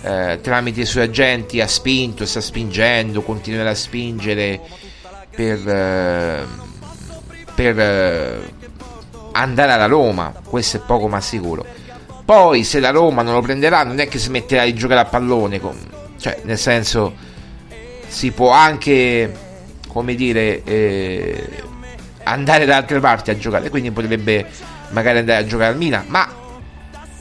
Tramite 0.00 0.82
i 0.82 0.84
suoi 0.84 1.04
agenti 1.04 1.60
ha 1.60 1.66
spinto, 1.66 2.24
sta 2.24 2.40
spingendo, 2.40 3.22
continuerà 3.22 3.70
a 3.70 3.74
spingere 3.74 4.60
per, 5.34 6.46
per 7.54 8.52
andare 9.32 9.72
alla 9.72 9.86
Roma. 9.86 10.32
Questo 10.44 10.76
è 10.76 10.80
poco 10.86 11.08
ma 11.08 11.20
sicuro. 11.20 11.66
Poi, 12.24 12.64
se 12.64 12.80
la 12.80 12.90
Roma 12.90 13.22
non 13.22 13.34
lo 13.34 13.40
prenderà, 13.42 13.82
non 13.82 13.98
è 13.98 14.08
che 14.08 14.18
si 14.18 14.30
metterà 14.30 14.62
a 14.62 14.72
giocare 14.72 15.00
a 15.00 15.04
pallone, 15.06 15.58
con, 15.58 15.76
cioè, 16.16 16.40
nel 16.44 16.58
senso 16.58 17.14
si 18.06 18.30
può 18.30 18.50
anche, 18.50 19.34
come 19.88 20.14
dire, 20.14 20.62
eh, 20.62 21.66
andare 22.30 22.64
da 22.64 22.76
altre 22.76 23.00
parti 23.00 23.30
a 23.30 23.36
giocare, 23.36 23.70
quindi 23.70 23.90
potrebbe 23.90 24.46
magari 24.90 25.18
andare 25.18 25.42
a 25.42 25.46
giocare 25.46 25.72
al 25.72 25.76
Milan, 25.76 26.04
ma 26.06 26.28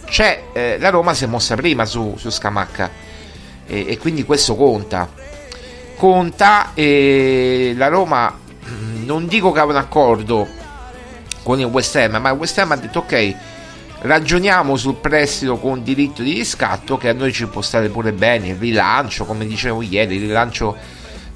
c'è, 0.05 0.43
eh, 0.53 0.77
la 0.79 0.89
Roma 0.89 1.13
si 1.13 1.25
è 1.25 1.27
mossa 1.27 1.55
prima 1.55 1.85
su, 1.85 2.15
su 2.17 2.29
Scamacca 2.29 2.89
e, 3.65 3.85
e, 3.89 3.97
quindi 3.97 4.23
questo 4.23 4.55
conta. 4.55 5.09
Conta 5.95 6.71
e 6.73 7.73
la 7.75 7.87
Roma 7.87 8.33
non 9.05 9.27
dico 9.27 9.51
che 9.51 9.59
ha 9.59 9.65
un 9.65 9.75
accordo 9.75 10.47
con 11.43 11.59
il 11.59 11.65
West 11.65 11.95
Ham, 11.95 12.17
ma 12.17 12.29
il 12.29 12.37
West 12.37 12.57
Ham 12.57 12.71
ha 12.71 12.75
detto 12.75 12.99
ok, 12.99 13.35
ragioniamo 13.99 14.75
sul 14.75 14.95
prestito 14.95 15.57
con 15.57 15.83
diritto 15.83 16.21
di 16.21 16.33
riscatto 16.33 16.97
che 16.97 17.09
a 17.09 17.13
noi 17.13 17.31
ci 17.31 17.47
può 17.47 17.61
stare 17.61 17.89
pure 17.89 18.11
bene, 18.11 18.49
il 18.49 18.55
rilancio, 18.55 19.25
come 19.25 19.45
dicevo 19.45 19.81
ieri, 19.81 20.15
il 20.15 20.21
rilancio 20.21 20.75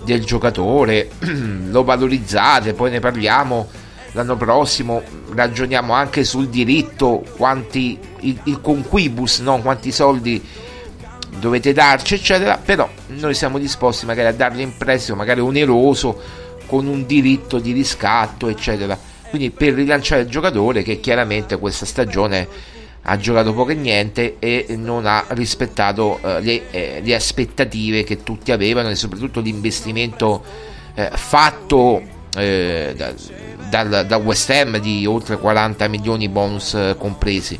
del 0.03 0.23
giocatore, 0.23 1.09
lo 1.69 1.83
valorizzate, 1.83 2.73
poi 2.73 2.91
ne 2.91 2.99
parliamo 2.99 3.69
l'anno 4.13 4.35
prossimo, 4.35 5.01
ragioniamo 5.33 5.93
anche 5.93 6.23
sul 6.23 6.49
diritto, 6.49 7.23
quanti, 7.37 7.97
il, 8.21 8.39
il 8.45 8.59
conquibus, 8.61 9.39
no? 9.39 9.59
quanti 9.61 9.91
soldi 9.91 10.43
dovete 11.39 11.71
darci, 11.73 12.15
eccetera, 12.15 12.57
però 12.57 12.89
noi 13.07 13.33
siamo 13.33 13.57
disposti 13.57 14.05
magari 14.05 14.27
a 14.27 14.33
darli 14.33 14.61
in 14.61 14.75
prestito, 14.77 15.15
magari 15.15 15.39
oneroso, 15.39 16.49
con 16.65 16.87
un 16.87 17.05
diritto 17.05 17.59
di 17.59 17.71
riscatto, 17.71 18.47
eccetera 18.47 19.09
quindi 19.31 19.49
per 19.49 19.73
rilanciare 19.73 20.23
il 20.23 20.27
giocatore 20.27 20.83
che 20.83 20.99
chiaramente 20.99 21.57
questa 21.57 21.85
stagione 21.85 22.47
ha 23.03 23.17
giocato 23.17 23.53
poco 23.53 23.71
e 23.71 23.75
niente 23.75 24.35
e 24.39 24.65
non 24.77 25.05
ha 25.05 25.25
rispettato 25.29 26.19
eh, 26.23 26.41
le, 26.41 26.71
eh, 26.71 27.01
le, 27.03 27.15
aspettative 27.15 28.03
che 28.03 28.21
tutti 28.21 28.51
avevano 28.51 28.89
e 28.89 28.95
soprattutto 28.95 29.39
l'investimento 29.39 30.43
eh, 30.93 31.09
fatto 31.13 32.01
eh, 32.37 32.93
da, 32.95 33.13
dal, 33.69 34.05
da, 34.05 34.17
West 34.17 34.49
Ham 34.51 34.77
di 34.77 35.05
oltre 35.07 35.37
40 35.37 35.87
milioni 35.87 36.29
bonus 36.29 36.75
eh, 36.75 36.95
compresi. 36.97 37.59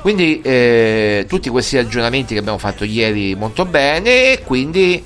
Quindi 0.00 0.40
eh, 0.42 1.24
tutti 1.26 1.48
questi 1.48 1.76
ragionamenti 1.76 2.34
che 2.34 2.40
abbiamo 2.40 2.58
fatto 2.58 2.84
ieri 2.84 3.34
molto 3.34 3.64
bene 3.64 4.32
e 4.32 4.42
quindi 4.44 5.04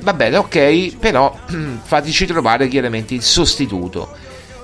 va 0.00 0.14
bene, 0.14 0.36
ok, 0.38 0.96
però 0.96 1.32
fateci 1.80 2.26
trovare 2.26 2.66
chiaramente 2.66 3.14
il 3.14 3.22
sostituto. 3.22 4.16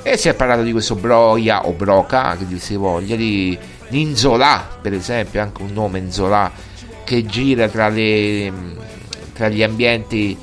E 0.02 0.16
si 0.16 0.28
è 0.28 0.34
parlato 0.34 0.62
di 0.62 0.72
questo 0.72 0.96
Broia 0.96 1.64
o 1.64 1.70
Broca, 1.74 2.36
che 2.36 2.58
si 2.58 2.74
voglia, 2.74 3.14
di 3.14 3.56
Ninzola, 3.92 4.78
per 4.80 4.94
esempio, 4.94 5.42
anche 5.42 5.60
un 5.60 5.72
nome 5.74 6.00
Nzola 6.00 6.50
che 7.04 7.26
gira 7.26 7.68
tra, 7.68 7.88
le, 7.88 8.50
tra 9.34 9.50
gli 9.50 9.62
ambienti 9.62 10.34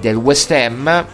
del 0.00 0.16
West 0.16 0.50
Ham, 0.50 1.06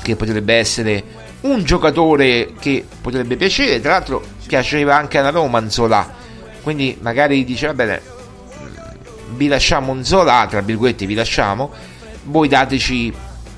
che 0.00 0.14
potrebbe 0.14 0.54
essere 0.54 1.02
un 1.40 1.64
giocatore 1.64 2.52
che 2.56 2.86
potrebbe 3.00 3.36
piacere, 3.36 3.80
tra 3.80 3.90
l'altro 3.92 4.24
piaceva 4.46 4.96
anche 4.96 5.18
alla 5.18 5.30
Roma 5.30 5.60
Nzola, 5.60 6.08
quindi 6.62 6.96
magari 7.00 7.42
dice 7.44 7.66
va 7.66 7.74
bene, 7.74 8.00
vi 9.34 9.48
lasciamo 9.48 9.92
Nzola, 9.94 10.46
tra 10.48 10.60
virgolette 10.60 11.04
vi 11.04 11.14
lasciamo, 11.14 11.72
voi 12.24 12.46
dateci, 12.46 13.12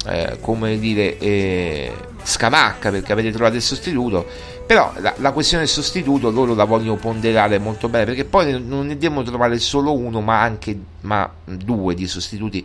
eh, 0.07 0.39
come 0.41 0.79
dire, 0.79 1.19
eh, 1.19 1.93
Scamacca 2.23 2.91
perché 2.91 3.13
avete 3.13 3.31
trovato 3.33 3.57
il 3.57 3.63
sostituto 3.63 4.27
però 4.67 4.93
la, 4.99 5.15
la, 5.19 5.33
questione 5.33 5.65
del 5.65 5.73
sostituto 5.73 6.31
loro 6.31 6.55
la 6.55 6.65
vogliono 6.65 6.97
ponderare 6.97 7.59
molto 7.59 7.89
bene 7.89 8.07
perché 8.07 8.25
poi 8.25 8.63
non 8.63 8.87
ne 8.87 8.97
devono 8.97 9.23
trovare 9.23 9.59
solo 9.59 9.93
uno 9.93 10.21
ma 10.21 10.41
anche 10.41 10.79
ma 11.03 11.31
due 11.45 11.95
di 11.95 12.07
sostituti 12.07 12.65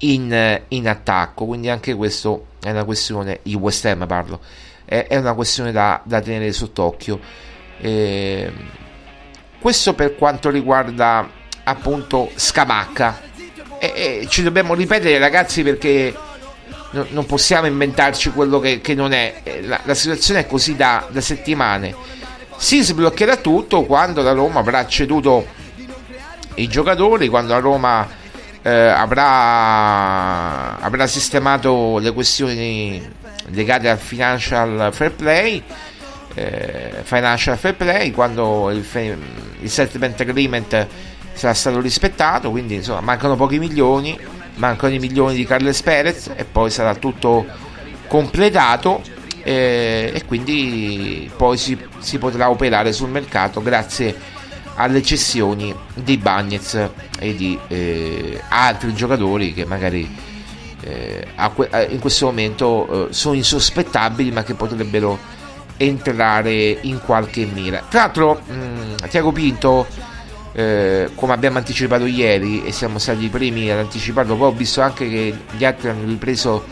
in, 0.00 0.60
in 0.68 0.88
attacco. 0.88 1.46
Quindi 1.46 1.68
anche 1.68 1.94
questo 1.94 2.46
è 2.60 2.70
una 2.70 2.84
questione 2.84 3.40
il 3.44 3.56
West 3.56 3.84
Ham 3.84 4.06
parlo 4.06 4.40
è, 4.88 5.06
è 5.06 5.16
una 5.16 5.34
questione 5.34 5.70
da, 5.70 6.00
da 6.02 6.20
tenere 6.20 6.50
sott'occhio. 6.52 7.20
Eh, 7.80 8.50
questo 9.60 9.94
per 9.94 10.16
quanto 10.16 10.48
riguarda 10.48 11.28
appunto 11.64 12.30
Scamacca. 12.34 13.26
E, 13.78 13.92
e 14.22 14.26
ci 14.28 14.42
dobbiamo 14.42 14.74
ripetere 14.74 15.18
ragazzi 15.18 15.62
perché 15.62 16.12
no, 16.90 17.06
non 17.10 17.26
possiamo 17.26 17.66
inventarci 17.66 18.30
quello 18.30 18.60
che, 18.60 18.80
che 18.80 18.94
non 18.94 19.12
è. 19.12 19.40
Eh, 19.42 19.62
la, 19.62 19.80
la, 19.84 19.94
situazione 19.94 20.40
è 20.40 20.46
così 20.46 20.76
da, 20.76 21.06
da 21.10 21.20
settimane. 21.20 21.94
Si 22.56 22.82
sbloccherà 22.82 23.36
tutto 23.36 23.84
quando 23.84 24.22
la 24.22 24.32
Roma 24.32 24.60
avrà 24.60 24.86
ceduto 24.86 25.46
i 26.54 26.66
giocatori, 26.66 27.28
quando 27.28 27.52
la 27.52 27.60
Roma 27.60 28.08
eh, 28.62 28.70
avrà, 28.70 30.80
avrà 30.80 31.06
sistemato 31.06 31.98
le 31.98 32.12
questioni 32.12 33.16
legate 33.50 33.88
al 33.88 33.98
financial 33.98 34.90
fair 34.92 35.12
play. 35.12 35.62
Eh, 36.34 37.00
financial 37.02 37.56
fair 37.56 37.74
play 37.74 38.10
quando 38.10 38.70
il, 38.70 38.86
il 39.60 39.70
settlement 39.70 40.20
agreement 40.20 40.86
sarà 41.32 41.54
stato 41.54 41.80
rispettato 41.80 42.50
quindi 42.50 42.74
insomma 42.74 43.00
mancano 43.00 43.34
pochi 43.34 43.58
milioni 43.58 44.16
mancano 44.58 44.94
i 44.94 44.98
milioni 44.98 45.34
di 45.34 45.44
Carles 45.44 45.82
Perez 45.82 46.30
e 46.36 46.44
poi 46.44 46.70
sarà 46.70 46.94
tutto 46.94 47.46
completato 48.06 49.02
eh, 49.42 50.10
e 50.14 50.24
quindi 50.26 51.30
poi 51.36 51.56
si, 51.56 51.78
si, 51.98 52.18
potrà 52.18 52.50
operare 52.50 52.92
sul 52.92 53.08
mercato 53.08 53.62
grazie 53.62 54.14
alle 54.74 55.02
cessioni 55.02 55.74
di 55.94 56.16
Bagnets 56.18 56.90
e 57.18 57.34
di 57.34 57.58
eh, 57.68 58.40
altri 58.48 58.94
giocatori 58.94 59.52
che 59.52 59.64
magari 59.64 60.08
eh, 60.80 61.26
in 61.88 61.98
questo 61.98 62.26
momento 62.26 63.08
eh, 63.08 63.12
sono 63.12 63.34
insospettabili 63.34 64.30
ma 64.30 64.44
che 64.44 64.54
potrebbero 64.54 65.18
entrare 65.76 66.78
in 66.82 67.00
qualche 67.00 67.46
mira. 67.46 67.84
Tra 67.88 68.00
l'altro 68.00 68.40
mh, 68.46 69.08
Tiago 69.08 69.32
Pinto 69.32 69.86
eh, 70.52 71.10
come 71.14 71.32
abbiamo 71.32 71.58
anticipato 71.58 72.06
ieri 72.06 72.64
e 72.64 72.72
siamo 72.72 72.98
stati 72.98 73.24
i 73.24 73.28
primi 73.28 73.70
ad 73.70 73.78
anticiparlo, 73.78 74.36
poi 74.36 74.48
ho 74.48 74.52
visto 74.52 74.80
anche 74.80 75.08
che 75.08 75.36
gli 75.56 75.64
altri 75.64 75.88
hanno 75.88 76.06
ripreso 76.06 76.64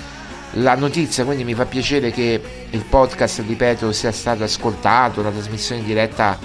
la 0.53 0.75
notizia, 0.75 1.25
quindi 1.25 1.45
mi 1.45 1.55
fa 1.55 1.67
piacere 1.67 2.11
che 2.11 2.41
il 2.71 2.85
podcast, 2.85 3.43
ripeto, 3.47 3.93
sia 3.93 4.13
stato 4.13 4.43
ascoltato, 4.43 5.23
la 5.23 5.31
trasmissione 5.31 5.83
diretta 5.83 6.39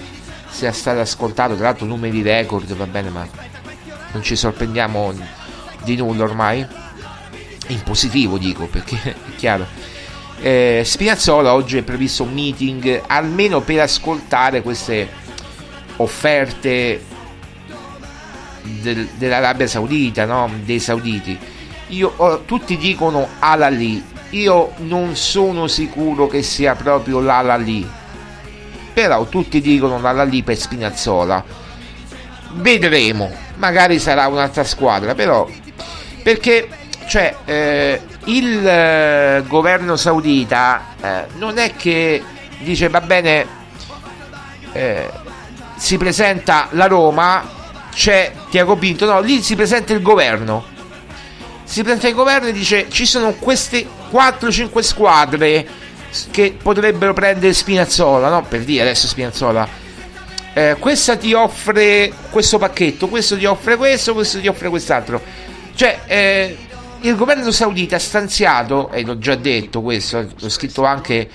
sia 0.50 0.72
stata 0.72 1.02
ascoltata, 1.02 1.56
tra 1.56 1.65
l'altro 1.65 1.86
numeri 1.86 2.22
record, 2.22 2.74
va 2.76 2.86
bene, 2.86 3.10
ma 3.10 3.26
non 4.12 4.22
ci 4.22 4.36
sorprendiamo 4.36 5.13
di 5.84 5.96
nulla 5.96 6.24
ormai, 6.24 6.65
in 7.67 7.82
positivo 7.84 8.38
dico, 8.38 8.65
perché 8.65 9.00
è 9.04 9.36
chiaro. 9.38 9.65
Eh, 10.41 10.82
Spinazzola 10.84 11.54
oggi 11.54 11.78
è 11.78 11.84
previsto 11.84 12.24
un 12.24 12.34
meeting 12.34 13.04
almeno 13.08 13.62
per 13.62 13.82
ascoltare 13.82 14.63
queste 14.63 15.08
offerte 15.98 17.00
del, 18.63 19.08
dell'Arabia 19.15 19.67
Saudita, 19.67 20.26
no? 20.26 20.50
dei 20.63 20.80
sauditi. 20.80 21.38
Io, 21.88 22.13
oh, 22.15 22.41
tutti 22.43 22.78
dicono 22.78 23.28
Al-Ali, 23.39 24.04
io 24.32 24.74
non 24.78 25.15
sono 25.15 25.67
sicuro 25.67 26.28
che 26.28 26.41
sia 26.41 26.76
proprio 26.76 27.19
l'Al-Ali, 27.19 27.88
però 28.93 29.26
tutti 29.26 29.60
dicono 29.60 30.00
l'Al-Ali 30.00 30.43
per 30.43 30.58
Spinazzola. 30.58 31.43
Vedremo, 32.54 33.32
magari 33.56 34.00
sarà 34.00 34.28
un'altra 34.28 34.63
squadra, 34.63 35.15
però 35.15 35.47
perché 36.24 36.67
cioè, 37.08 37.36
eh, 37.45 38.02
il 38.26 38.65
eh, 38.65 39.43
governo 39.47 39.95
saudita 39.95 40.95
eh, 41.02 41.26
non 41.38 41.58
è 41.58 41.76
che 41.76 42.24
dice 42.60 42.88
va 42.88 43.02
bene, 43.02 43.45
eh, 44.71 45.10
si 45.76 45.97
presenta 45.97 46.67
la 46.71 46.88
Roma 46.88 47.60
c'è 47.94 48.32
Tiago 48.50 48.76
Pinto, 48.76 49.06
no, 49.06 49.20
lì 49.22 49.42
si 49.42 49.56
presenta 49.56 49.94
il 49.94 50.02
governo. 50.02 50.66
Si 51.64 51.84
presenta 51.84 52.08
il 52.08 52.14
governo 52.14 52.48
e 52.48 52.52
dice 52.52 52.88
ci 52.90 53.06
sono 53.06 53.34
queste 53.34 53.86
4-5 54.12 54.80
squadre 54.80 55.68
che 56.32 56.58
potrebbero 56.62 57.14
prendere 57.14 57.54
Spinazzola, 57.54 58.30
no? 58.30 58.44
Per 58.44 58.62
dire 58.64 58.82
adesso 58.82 59.08
Spinazzola. 59.08 59.68
Eh, 60.54 60.76
questa 60.80 61.16
ti 61.16 61.34
offre 61.34 62.12
questo 62.30 62.58
pacchetto, 62.58 63.08
questo 63.08 63.38
ti 63.38 63.46
offre 63.46 63.78
questo, 63.78 64.14
questo 64.14 64.40
ti 64.40 64.48
offre 64.48 64.70
quest'altro. 64.70 65.22
Cioè, 65.74 66.00
eh, 66.08 66.58
il 67.02 67.16
governo 67.16 67.52
saudita 67.52 67.96
ha 67.96 68.00
stanziato, 68.00 68.92
e 68.92 69.04
l'ho 69.04 69.18
già 69.18 69.36
detto 69.36 69.82
questo, 69.82 70.28
l'ho 70.38 70.50
scritto 70.50 70.84
anche 70.84 71.30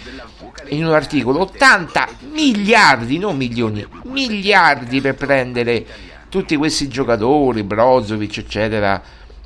in 0.69 0.85
un 0.85 0.93
articolo, 0.93 1.41
80 1.41 2.09
miliardi, 2.33 3.19
non 3.19 3.37
milioni, 3.37 3.87
miliardi 4.05 5.01
per 5.01 5.15
prendere 5.15 5.85
tutti 6.29 6.57
questi 6.57 6.89
giocatori, 6.89 7.63
Brozovic, 7.63 8.39
eccetera, 8.39 9.03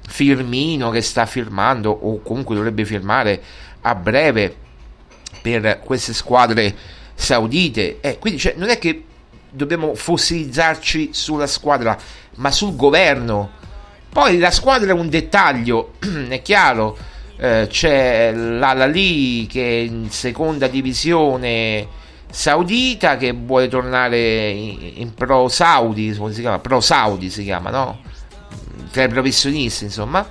Firmino 0.06 0.90
che 0.90 1.02
sta 1.02 1.24
firmando 1.24 1.90
o 1.90 2.20
comunque 2.22 2.56
dovrebbe 2.56 2.84
firmare 2.84 3.40
a 3.82 3.94
breve 3.94 4.56
per 5.40 5.80
queste 5.84 6.12
squadre 6.12 6.74
saudite. 7.14 7.98
Eh, 8.00 8.18
quindi 8.18 8.40
cioè, 8.40 8.54
non 8.56 8.70
è 8.70 8.78
che 8.78 9.04
dobbiamo 9.50 9.94
fossilizzarci 9.94 11.10
sulla 11.12 11.46
squadra, 11.46 11.96
ma 12.36 12.50
sul 12.50 12.74
governo. 12.74 13.58
Poi 14.12 14.38
la 14.38 14.50
squadra 14.50 14.90
è 14.90 14.94
un 14.94 15.08
dettaglio, 15.08 15.94
è 16.28 16.42
chiaro. 16.42 16.96
Eh, 17.36 17.68
c'è 17.70 18.32
l'Alali 18.34 19.46
che 19.46 19.62
è 19.62 19.82
in 19.82 20.10
seconda 20.10 20.66
divisione 20.66 21.86
saudita 22.30 23.16
che 23.16 23.32
vuole 23.32 23.68
tornare 23.68 24.48
in, 24.50 24.92
in 24.96 25.14
pro 25.14 25.48
Saudi, 25.48 26.14
come 26.16 26.32
si 26.32 26.40
chiama? 26.40 26.58
Pro 26.58 26.80
Saudi 26.80 27.30
si 27.30 27.44
chiama, 27.44 27.70
no? 27.70 28.00
Tra 28.90 29.04
i 29.04 29.08
professionisti, 29.08 29.84
insomma. 29.84 30.26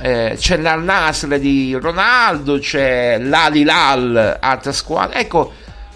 Eh, 0.00 0.34
c'è 0.36 0.58
l'Al 0.58 0.82
Nasr 0.82 1.38
di 1.38 1.74
Ronaldo, 1.74 2.58
c'è 2.58 3.18
l'Alilal, 3.18 4.38
altra 4.40 4.72
squadra. 4.72 5.18
Ecco, 5.18 5.52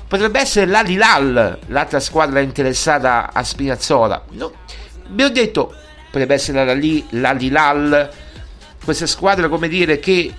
potrebbe 0.09 0.41
essere 0.41 0.67
l'Alilal, 0.67 1.59
l'altra 1.67 2.01
squadra 2.01 2.41
interessata 2.41 3.31
a 3.33 3.43
Spinazzola. 3.43 4.25
No, 4.31 4.53
vi 5.09 5.23
ho 5.23 5.31
detto, 5.31 5.75
potrebbe 6.11 6.35
essere 6.35 6.65
l'Alilal, 7.11 8.11
questa 8.83 9.07
squadra, 9.07 9.49
come 9.49 9.69
dire, 9.69 9.99
che 9.99 10.35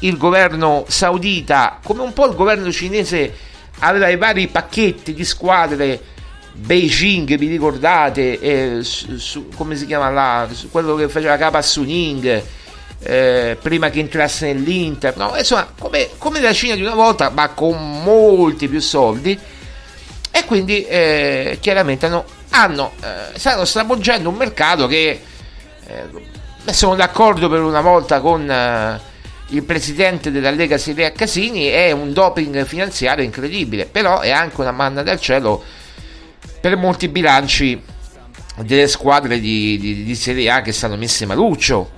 il 0.00 0.16
governo 0.18 0.84
saudita, 0.88 1.78
come 1.82 2.02
un 2.02 2.12
po' 2.12 2.26
il 2.26 2.34
governo 2.34 2.70
cinese 2.70 3.34
aveva 3.80 4.08
i 4.08 4.16
vari 4.16 4.48
pacchetti 4.48 5.14
di 5.14 5.24
squadre 5.24 6.00
Beijing, 6.52 7.36
vi 7.36 7.48
ricordate, 7.48 8.38
eh, 8.38 8.82
su, 8.82 9.16
su, 9.18 9.48
come 9.54 9.76
si 9.76 9.86
chiama 9.86 10.08
là, 10.10 10.48
quello 10.70 10.94
che 10.94 11.08
faceva 11.08 11.36
capo 11.36 11.58
a 11.58 11.62
Suning, 11.62 12.42
eh, 13.00 13.58
prima 13.60 13.90
che 13.90 14.00
entrasse 14.00 14.52
nell'Inter, 14.52 15.16
no, 15.16 15.34
insomma, 15.36 15.70
come, 15.78 16.08
come, 16.16 16.40
la 16.40 16.54
Cina 16.54 16.74
di 16.74 16.82
una 16.82 16.94
volta, 16.94 17.28
ma 17.28 17.48
con 17.50 18.02
molti 18.02 18.68
più 18.68 18.80
soldi, 18.80 19.38
e 20.30 20.44
quindi 20.46 20.84
eh, 20.86 21.58
chiaramente 21.60 22.06
hanno 22.06 22.24
hanno, 22.56 22.92
eh, 23.02 23.38
stanno 23.38 23.64
stravolgendo 23.64 24.28
un 24.28 24.36
mercato 24.36 24.86
che 24.86 25.20
eh, 25.86 26.72
sono 26.72 26.94
d'accordo 26.94 27.48
per 27.48 27.60
una 27.60 27.80
volta 27.80 28.20
con 28.20 28.50
eh, 28.50 29.00
il 29.48 29.62
presidente 29.62 30.30
della 30.30 30.50
Lega 30.50 30.76
Serie 30.76 31.06
A 31.06 31.12
Casini, 31.12 31.66
è 31.66 31.92
un 31.92 32.12
doping 32.12 32.64
finanziario 32.64 33.24
incredibile, 33.24 33.86
però 33.86 34.20
è 34.20 34.30
anche 34.30 34.60
una 34.60 34.72
manna 34.72 35.02
del 35.02 35.20
cielo 35.20 35.62
per 36.60 36.76
molti 36.76 37.08
bilanci 37.08 37.80
delle 38.56 38.88
squadre 38.88 39.38
di, 39.38 39.78
di, 39.78 40.02
di 40.02 40.14
Serie 40.16 40.50
A 40.50 40.62
che 40.62 40.72
stanno 40.72 40.96
messe 40.96 41.26
maluccio. 41.26 41.90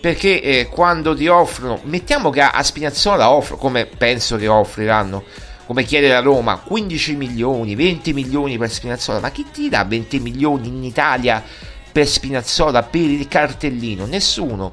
Perché 0.00 0.42
eh, 0.42 0.68
quando 0.68 1.16
ti 1.16 1.26
offrono 1.28 1.80
mettiamo 1.84 2.28
che 2.28 2.42
a, 2.42 2.50
a 2.50 2.62
Spinazzola 2.62 3.30
offro 3.30 3.56
come 3.56 3.86
penso 3.86 4.36
che 4.36 4.46
offriranno 4.46 5.24
come 5.64 5.84
chiede 5.84 6.08
la 6.08 6.20
Roma 6.20 6.58
15 6.58 7.14
milioni 7.14 7.74
20 7.74 8.12
milioni 8.12 8.58
per 8.58 8.70
Spinazzola 8.70 9.18
ma 9.18 9.30
chi 9.30 9.46
ti 9.50 9.70
dà 9.70 9.82
20 9.82 10.20
milioni 10.20 10.68
in 10.68 10.84
Italia 10.84 11.42
per 11.90 12.06
Spinazzola 12.06 12.82
per 12.82 13.00
il 13.00 13.26
cartellino? 13.28 14.04
Nessuno 14.04 14.72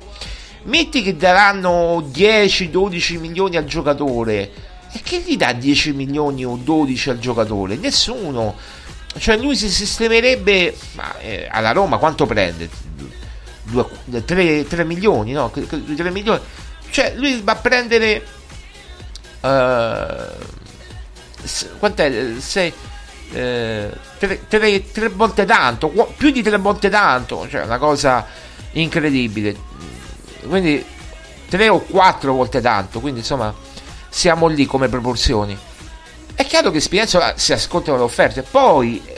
metti 0.64 1.02
che 1.02 1.16
daranno 1.16 2.00
10-12 2.02 3.20
milioni 3.20 3.58
al 3.58 3.66
giocatore. 3.66 4.52
E 4.94 5.02
che 5.04 5.22
gli 5.26 5.38
dà 5.38 5.54
10 5.54 5.94
milioni 5.94 6.44
o 6.44 6.60
12 6.62 7.10
al 7.10 7.20
giocatore? 7.20 7.76
Nessuno. 7.76 8.56
Cioè 9.18 9.38
lui 9.38 9.56
si 9.56 9.70
sistemerebbe 9.70 10.76
ma, 10.94 11.18
eh, 11.20 11.48
alla 11.50 11.72
Roma 11.72 11.98
quanto 11.98 12.26
prende? 12.26 12.70
3, 14.26 14.68
3 14.68 14.84
milioni 14.84 15.32
no? 15.32 15.50
3 15.52 16.10
milioni. 16.10 16.40
Cioè 16.90 17.14
lui 17.16 17.42
va 17.42 17.54
a 17.54 17.56
prendere 17.56 18.26
uh, 19.42 19.48
quant'è? 21.80 22.34
6 22.40 22.74
eh, 23.34 23.90
tre, 24.18 24.46
tre, 24.48 24.92
tre, 24.92 25.08
volte 25.08 25.46
tanto 25.46 25.88
più 26.18 26.32
di 26.32 26.42
tre 26.42 26.58
volte 26.58 26.90
tanto. 26.90 27.48
Cioè 27.50 27.64
una 27.64 27.78
cosa 27.78 28.28
incredibile 28.74 29.56
quindi 30.48 30.84
tre 31.50 31.70
o 31.70 31.80
quattro 31.80 32.34
volte 32.34 32.62
tanto 32.62 33.00
quindi 33.00 33.20
insomma 33.20 33.54
siamo 34.10 34.48
lì 34.48 34.66
come 34.66 34.88
proporzioni 34.88 35.58
è 36.42 36.46
chiaro 36.46 36.72
che 36.72 36.80
Spinazzola 36.80 37.34
si 37.38 37.54
ascoltano 37.54 37.98
le 37.98 38.04
offerte, 38.04 38.42
poi 38.42 39.02
eh, 39.06 39.16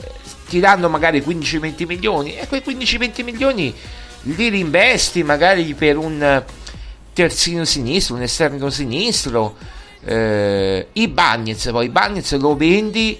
ti 0.48 0.60
magari 0.60 1.20
15-20 1.20 1.86
milioni 1.86 2.36
e 2.36 2.46
quei 2.46 2.62
15-20 2.64 3.24
milioni 3.24 3.74
li 4.22 4.50
reinvesti 4.50 5.22
magari 5.22 5.72
per 5.74 5.96
un 5.96 6.42
terzino 7.12 7.64
sinistro, 7.64 8.16
un 8.16 8.22
esterno 8.22 8.68
sinistro, 8.68 9.56
eh, 10.04 10.88
i 10.92 11.08
Bagnets, 11.08 11.70
poi 11.70 11.86
i 11.86 11.88
Bagnets 11.88 12.36
lo 12.36 12.56
vendi 12.56 13.18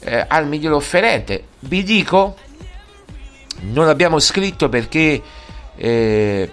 eh, 0.00 0.24
al 0.28 0.46
miglior 0.46 0.74
offerente. 0.74 1.44
Vi 1.60 1.82
dico, 1.82 2.36
non 3.62 3.88
abbiamo 3.88 4.18
scritto 4.18 4.68
perché 4.68 5.20
eh, 5.76 6.50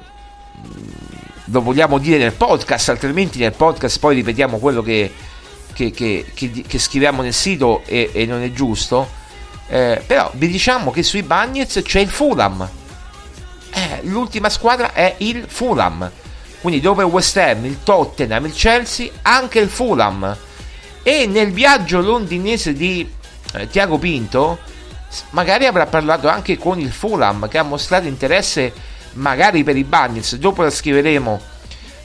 lo 1.45 1.61
vogliamo 1.61 1.97
dire 1.97 2.17
nel 2.17 2.33
podcast, 2.33 2.89
altrimenti 2.89 3.39
nel 3.39 3.53
podcast 3.53 3.99
poi 3.99 4.15
ripetiamo 4.15 4.57
quello 4.57 4.81
che 4.81 5.11
che, 5.73 5.91
che, 5.91 6.63
che, 6.65 6.79
scriviamo 6.79 7.21
nel 7.21 7.33
sito 7.33 7.83
e, 7.85 8.09
e 8.11 8.25
non 8.25 8.41
è 8.41 8.51
giusto, 8.51 9.07
eh, 9.67 10.01
però 10.03 10.31
vi 10.33 10.47
diciamo 10.47 10.89
che 10.89 11.03
sui 11.03 11.21
Bagnets 11.21 11.81
c'è 11.83 11.99
il 11.99 12.09
Fulham. 12.09 12.67
Eh, 13.71 13.99
l'ultima 14.03 14.49
squadra 14.49 14.93
è 14.93 15.13
il 15.19 15.45
Fulham. 15.47 16.09
Quindi 16.61 16.81
dopo 16.81 17.01
il 17.01 17.07
West 17.07 17.37
Ham, 17.37 17.65
il 17.65 17.83
Tottenham, 17.83 18.45
il 18.45 18.53
Chelsea, 18.53 19.11
anche 19.21 19.59
il 19.59 19.69
Fulham. 19.69 20.35
E 21.03 21.27
nel 21.27 21.51
viaggio 21.51 22.01
londinese 22.01 22.73
di 22.73 23.07
eh, 23.53 23.67
Tiago 23.67 23.99
Pinto, 23.99 24.57
magari 25.29 25.67
avrà 25.67 25.85
parlato 25.85 26.27
anche 26.27 26.57
con 26.57 26.79
il 26.79 26.91
Fulham 26.91 27.47
che 27.47 27.59
ha 27.59 27.63
mostrato 27.63 28.07
interesse 28.07 28.73
magari 29.17 29.63
per 29.63 29.75
i 29.75 29.83
Bagnets. 29.83 30.35
Dopo 30.37 30.63
la 30.63 30.69
scriveremo 30.69 31.55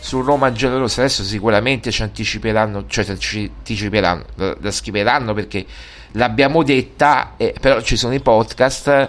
su 0.03 0.21
Roma 0.21 0.51
Giallorossa 0.51 1.03
adesso 1.03 1.23
sicuramente 1.23 1.93
ci 1.93 2.03
anticiperanno 2.03 2.87
cioè 2.89 3.17
ci 3.19 3.49
anticiperanno 3.57 4.25
la, 4.35 4.71
scriveranno 4.73 5.33
perché 5.33 5.65
l'abbiamo 6.13 6.65
detta 6.65 7.35
eh, 7.37 7.55
però 7.59 7.81
ci 7.81 7.97
sono 7.97 8.13
i 8.13 8.19
podcast 8.19 9.09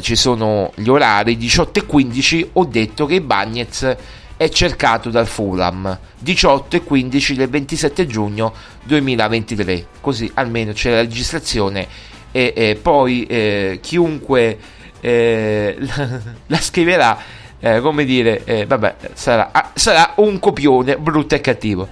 ci 0.00 0.16
sono 0.16 0.72
gli 0.74 0.88
orari 0.88 1.36
18 1.36 1.78
e 1.78 1.86
15 1.86 2.50
ho 2.54 2.64
detto 2.64 3.06
che 3.06 3.22
Bagnez 3.22 3.96
è 4.36 4.48
cercato 4.48 5.08
dal 5.08 5.28
Fulham 5.28 5.96
18 6.18 6.76
e 6.76 6.82
15 6.82 7.34
del 7.36 7.48
27 7.48 8.06
giugno 8.08 8.52
2023 8.82 9.86
così 10.00 10.28
almeno 10.34 10.72
c'è 10.72 10.90
la 10.90 11.00
registrazione 11.02 11.86
e, 12.32 12.52
e 12.56 12.74
poi 12.74 13.24
eh, 13.26 13.78
chiunque 13.80 14.58
eh, 15.00 15.76
la, 16.46 16.56
scriverà 16.58 17.18
eh, 17.60 17.80
come 17.80 18.04
dire, 18.04 18.44
eh, 18.44 18.66
vabbè, 18.66 18.96
sarà, 19.14 19.50
ah, 19.52 19.70
sarà, 19.74 20.12
un 20.16 20.38
copione 20.38 20.96
brutto 20.96 21.34
e 21.34 21.40
cattivo. 21.40 21.88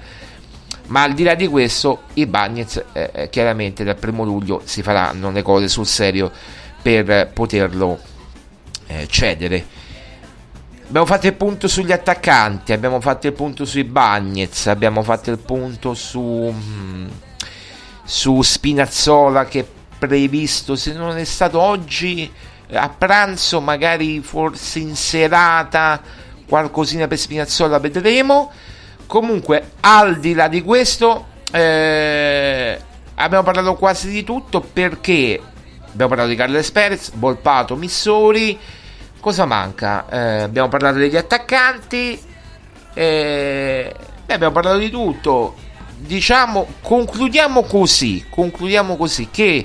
Ma 0.87 1.03
al 1.03 1.15
di 1.15 1.25
là 1.25 1.35
di 1.35 1.49
questo, 1.49 2.03
i 2.15 2.27
Bagnets 2.27 2.85
eh, 2.93 3.11
eh 3.13 3.29
chiaramente 3.29 3.83
dal 3.83 3.97
primo 3.97 4.25
luglio 4.25 4.63
si 4.65 4.83
faranno 4.83 5.33
le 5.33 5.43
cose 5.43 5.67
sul 5.67 5.87
serio 5.87 6.31
per 6.81 7.31
poterlo 7.33 7.99
eh, 8.87 9.07
cedere. 9.09 9.75
Abbiamo 10.89 11.07
fatto 11.07 11.27
il 11.27 11.35
punto 11.35 11.67
sugli 11.67 11.91
attaccanti, 11.91 12.73
abbiamo 12.73 13.01
fatto 13.01 13.27
il 13.27 13.33
punto 13.33 13.65
sui 13.65 13.83
Bagnets, 13.83 14.69
abbiamo 14.69 15.03
fatto 15.03 15.33
il 15.33 15.39
punto 15.39 15.95
su, 15.95 16.55
mm, 16.55 17.07
su 18.05 18.41
Spinazzola 18.41 19.47
che 19.47 19.61
è 19.61 19.67
previsto, 19.99 20.77
se 20.77 20.93
non 20.93 21.17
è 21.17 21.25
stato 21.25 21.61
oggi, 21.61 22.31
a 22.73 22.89
pranzo, 22.89 23.61
magari 23.61 24.21
forse 24.21 24.79
in 24.81 24.97
serata, 24.97 26.01
qualcosina 26.47 27.07
per 27.07 27.19
Spinazzola 27.19 27.79
vedremo. 27.79 28.51
Comunque, 29.07 29.73
al 29.81 30.19
di 30.19 30.35
là 30.35 30.49
di 30.49 30.63
questo, 30.63 31.27
eh, 31.53 32.81
abbiamo 33.15 33.45
parlato 33.45 33.75
quasi 33.75 34.11
di 34.11 34.25
tutto 34.25 34.61
perché 34.61 35.41
abbiamo 35.93 36.09
parlato 36.09 36.31
di 36.31 36.37
Carles 36.37 36.71
Perez, 36.71 37.13
Volpato, 37.15 37.77
Missori. 37.77 38.59
Cosa 39.21 39.45
manca? 39.45 40.07
Eh, 40.09 40.43
abbiamo 40.43 40.69
parlato 40.69 40.99
degli 40.99 41.17
attaccanti. 41.17 42.21
Eh, 42.95 43.95
abbiamo 44.27 44.53
parlato 44.53 44.79
di 44.79 44.91
tutto. 44.91 45.55
Diciamo, 45.97 46.67
concludiamo 46.83 47.63
così. 47.63 48.27
Concludiamo 48.29 48.97
così 48.97 49.29
che 49.31 49.65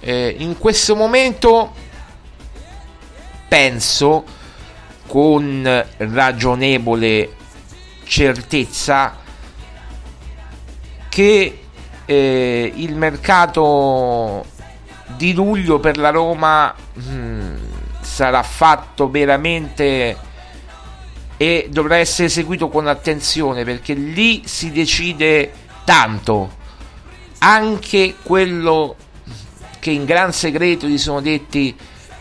eh, 0.00 0.34
in 0.38 0.56
questo 0.58 0.94
momento 0.94 1.72
penso 3.48 4.24
con 5.06 5.84
ragionevole 5.96 7.34
certezza 8.04 9.16
che 11.08 11.60
eh, 12.04 12.72
il 12.74 12.94
mercato 12.94 14.44
di 15.16 15.32
luglio 15.32 15.80
per 15.80 15.96
la 15.96 16.10
Roma 16.10 16.74
mh, 16.92 17.00
hmm, 17.10 17.56
sarà 18.00 18.42
fatto 18.42 19.10
veramente 19.10 20.16
e 21.36 21.68
dovrà 21.70 21.96
essere 21.96 22.26
eseguito 22.26 22.68
con 22.68 22.86
attenzione 22.86 23.64
perché 23.64 23.94
lì 23.94 24.42
si 24.46 24.70
decide 24.70 25.52
tanto. 25.84 26.56
Anche 27.38 28.16
quello 28.22 28.96
che 29.78 29.90
in 29.90 30.04
gran 30.04 30.32
segreto 30.32 30.86
gli 30.86 30.98
sono 30.98 31.20
detti 31.20 31.76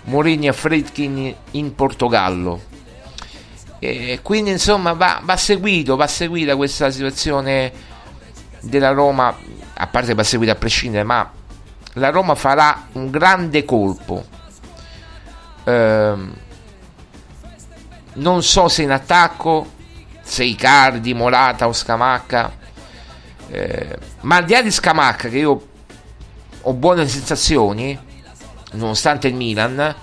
Mourinho 0.08 0.50
e 0.50 0.54
Fritkin 0.54 1.36
in 1.52 1.76
Portogallo. 1.76 2.76
E 3.80 4.20
quindi 4.24 4.52
insomma 4.52 4.94
va, 4.94 5.20
va, 5.24 5.38
seguito, 5.38 5.96
va 5.96 6.08
seguita 6.08 6.56
questa 6.56 6.90
situazione 6.90 7.72
della 8.62 8.92
Roma, 8.92 9.36
a 9.76 9.88
parte 9.88 10.14
va 10.14 10.24
seguita 10.24 10.54
a 10.54 10.56
prescindere, 10.56 11.04
ma 11.04 11.32
la 11.94 12.10
Roma 12.10 12.36
farà 12.36 12.88
un 12.94 13.10
grande 13.10 13.66
colpo. 13.66 14.26
Ehm, 15.66 16.34
non 18.14 18.42
so 18.42 18.68
se 18.68 18.82
in 18.82 18.92
attacco, 18.92 19.74
se 20.22 20.44
Icardi, 20.44 21.14
Molata 21.14 21.68
o 21.68 21.74
Scamacca, 21.74 22.52
eh, 23.50 23.98
ma 24.22 24.38
al 24.38 24.46
di 24.46 24.54
là 24.54 24.62
di 24.62 24.72
Scamacca 24.72 25.30
che 25.30 25.38
io 25.38 25.68
ho 26.62 26.74
buone 26.74 27.08
sensazioni, 27.08 28.06
nonostante 28.72 29.28
il 29.28 29.36
Milan, 29.36 29.96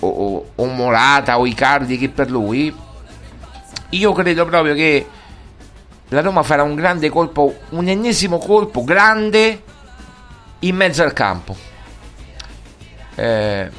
o, 0.00 0.08
o, 0.08 0.50
o 0.54 0.66
Morata 0.66 1.38
o 1.38 1.46
Icardi 1.46 1.98
che 1.98 2.08
per 2.08 2.30
lui, 2.30 2.74
io 3.90 4.12
credo 4.12 4.44
proprio 4.44 4.74
che 4.74 5.06
la 6.08 6.20
Roma 6.20 6.42
farà 6.42 6.62
un 6.62 6.74
grande 6.74 7.08
colpo, 7.08 7.54
un 7.70 7.88
ennesimo 7.88 8.38
colpo 8.38 8.84
grande 8.84 9.62
in 10.60 10.76
mezzo 10.76 11.02
al 11.02 11.12
campo. 11.12 11.56
Eh, 13.14 13.70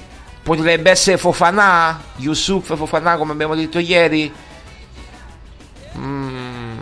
potrebbe 0.41 0.91
essere 0.91 1.18
Fofana, 1.18 2.00
Yusuf 2.18 2.76
Fofana 2.76 3.18
come 3.18 3.34
abbiamo 3.34 3.56
detto 3.56 3.80
ieri. 3.80 4.34
Mm, 5.98 6.78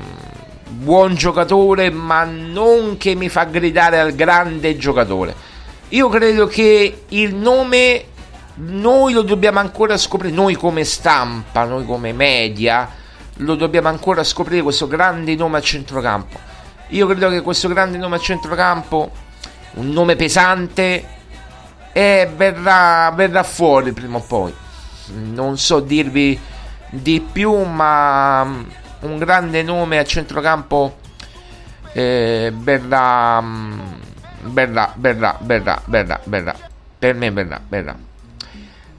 buon 0.70 1.16
giocatore, 1.16 1.89
ma 1.89 2.24
non 2.24 2.97
che 2.97 3.16
mi 3.16 3.28
fa 3.28 3.43
gridare 3.45 3.99
al 3.99 4.14
grande 4.14 4.78
giocatore 4.78 5.51
io 5.92 6.10
credo 6.10 6.48
che 6.48 7.04
il 7.10 7.36
nome 7.36 8.06
noi 8.56 9.14
lo 9.14 9.22
dobbiamo 9.24 9.60
ancora 9.60 9.98
scoprire, 9.98 10.34
noi 10.34 10.56
come 10.56 10.84
stampa, 10.84 11.64
noi 11.66 11.86
come 11.86 12.14
media, 12.14 12.89
lo 13.38 13.56
dobbiamo 13.56 13.88
ancora 13.88 14.24
scoprire 14.24 14.62
questo 14.62 14.88
grande 14.88 15.36
nome 15.36 15.58
a 15.58 15.62
centrocampo. 15.62 16.39
Io 16.89 17.08
credo 17.08 17.30
che 17.30 17.42
questo 17.42 17.68
grande 17.68 17.98
nome 17.98 18.18
a 18.18 18.20
centrocampo, 18.20 19.12
un 19.74 19.89
nome 19.89 20.16
pesante, 20.16 21.06
eh, 21.92 22.30
verrà, 22.36 23.12
verrà 23.14 23.44
fuori 23.44 23.92
prima 23.92 24.18
o 24.18 24.22
poi. 24.22 24.54
Non 25.14 25.58
so 25.58 25.80
dirvi 25.80 26.39
di 26.89 27.20
più, 27.20 27.54
ma 27.64 28.44
un 29.02 29.18
grande 29.18 29.64
nome 29.64 29.98
a 29.98 30.06
centrocampo 30.06 31.00
eh, 31.94 32.52
verrà, 32.56 33.44
verrà, 34.44 34.94
verrà, 34.98 35.38
verrà, 35.42 35.82
verrà, 35.86 36.20
verrà. 36.26 36.56
Per 36.98 37.16
me 37.16 37.32
verrà, 37.32 37.62
verrà. 37.68 37.98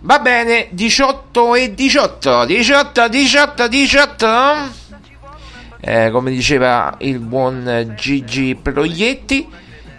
Va 0.04 0.18
bene, 0.18 0.68
18 0.72 1.54
e 1.54 1.74
18, 1.74 2.44
18, 2.44 3.08
18, 3.08 3.68
18. 3.68 4.26
Eh, 5.80 6.10
come 6.10 6.30
diceva 6.30 6.96
il 6.98 7.20
buon 7.20 7.94
Gigi 7.96 8.56
Proietti, 8.60 9.48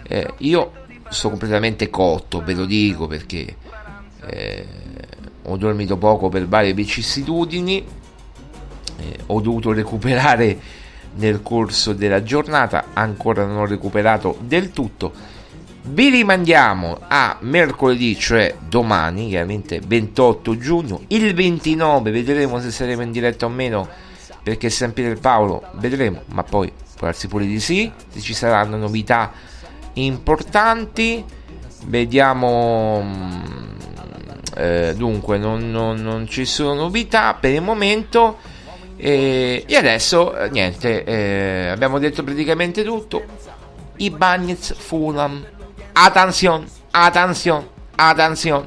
eh, 0.06 0.34
io 0.38 0.72
sto 1.08 1.30
completamente 1.30 1.88
cotto, 1.88 2.42
ve 2.42 2.52
lo 2.52 2.66
dico 2.66 3.06
perché 3.06 3.56
eh, 4.26 4.66
ho 5.42 5.56
dormito 5.56 5.96
poco 5.96 6.28
per 6.28 6.46
varie 6.48 6.74
vicissitudini, 6.74 7.84
eh, 8.98 9.18
ho 9.26 9.40
dovuto 9.40 9.72
recuperare 9.72 10.58
nel 11.16 11.40
corso 11.42 11.92
della 11.92 12.22
giornata, 12.22 12.88
ancora 12.92 13.46
non 13.46 13.56
ho 13.56 13.66
recuperato 13.66 14.36
del 14.40 14.70
tutto 14.70 15.12
vi 15.86 16.08
rimandiamo 16.08 16.98
a 17.08 17.36
mercoledì, 17.40 18.18
cioè 18.18 18.56
domani, 18.68 19.28
chiaramente 19.28 19.80
28 19.84 20.56
giugno. 20.56 21.02
Il 21.08 21.34
29 21.34 22.10
vedremo 22.10 22.58
se 22.58 22.70
saremo 22.70 23.02
in 23.02 23.12
diretta 23.12 23.44
o 23.44 23.50
meno, 23.50 23.86
perché 24.42 24.70
San 24.70 24.94
Pietro 24.94 25.12
e 25.12 25.16
Paolo 25.16 25.62
vedremo, 25.74 26.22
ma 26.28 26.42
poi 26.42 26.72
può 26.96 27.10
pure 27.28 27.44
di 27.44 27.60
sì, 27.60 27.90
se 28.08 28.20
ci 28.20 28.32
saranno 28.32 28.76
novità 28.76 29.32
importanti. 29.94 31.22
Vediamo. 31.86 33.02
Mm, 33.02 33.42
eh, 34.56 34.94
dunque, 34.96 35.36
non, 35.36 35.70
non, 35.70 35.96
non, 35.96 36.26
ci 36.26 36.46
sono 36.46 36.72
novità 36.72 37.34
per 37.34 37.52
il 37.52 37.60
momento. 37.60 38.38
E 38.96 39.66
adesso, 39.74 40.34
eh, 40.34 40.48
niente, 40.48 41.04
eh, 41.04 41.68
abbiamo 41.68 41.98
detto 41.98 42.22
praticamente 42.24 42.82
tutto. 42.82 43.22
I 43.96 44.10
Bagnets 44.10 44.74
Fulham 44.74 45.44
Attenzione, 45.96 46.66
attenzione, 46.90 47.68
attenzione. 47.94 48.66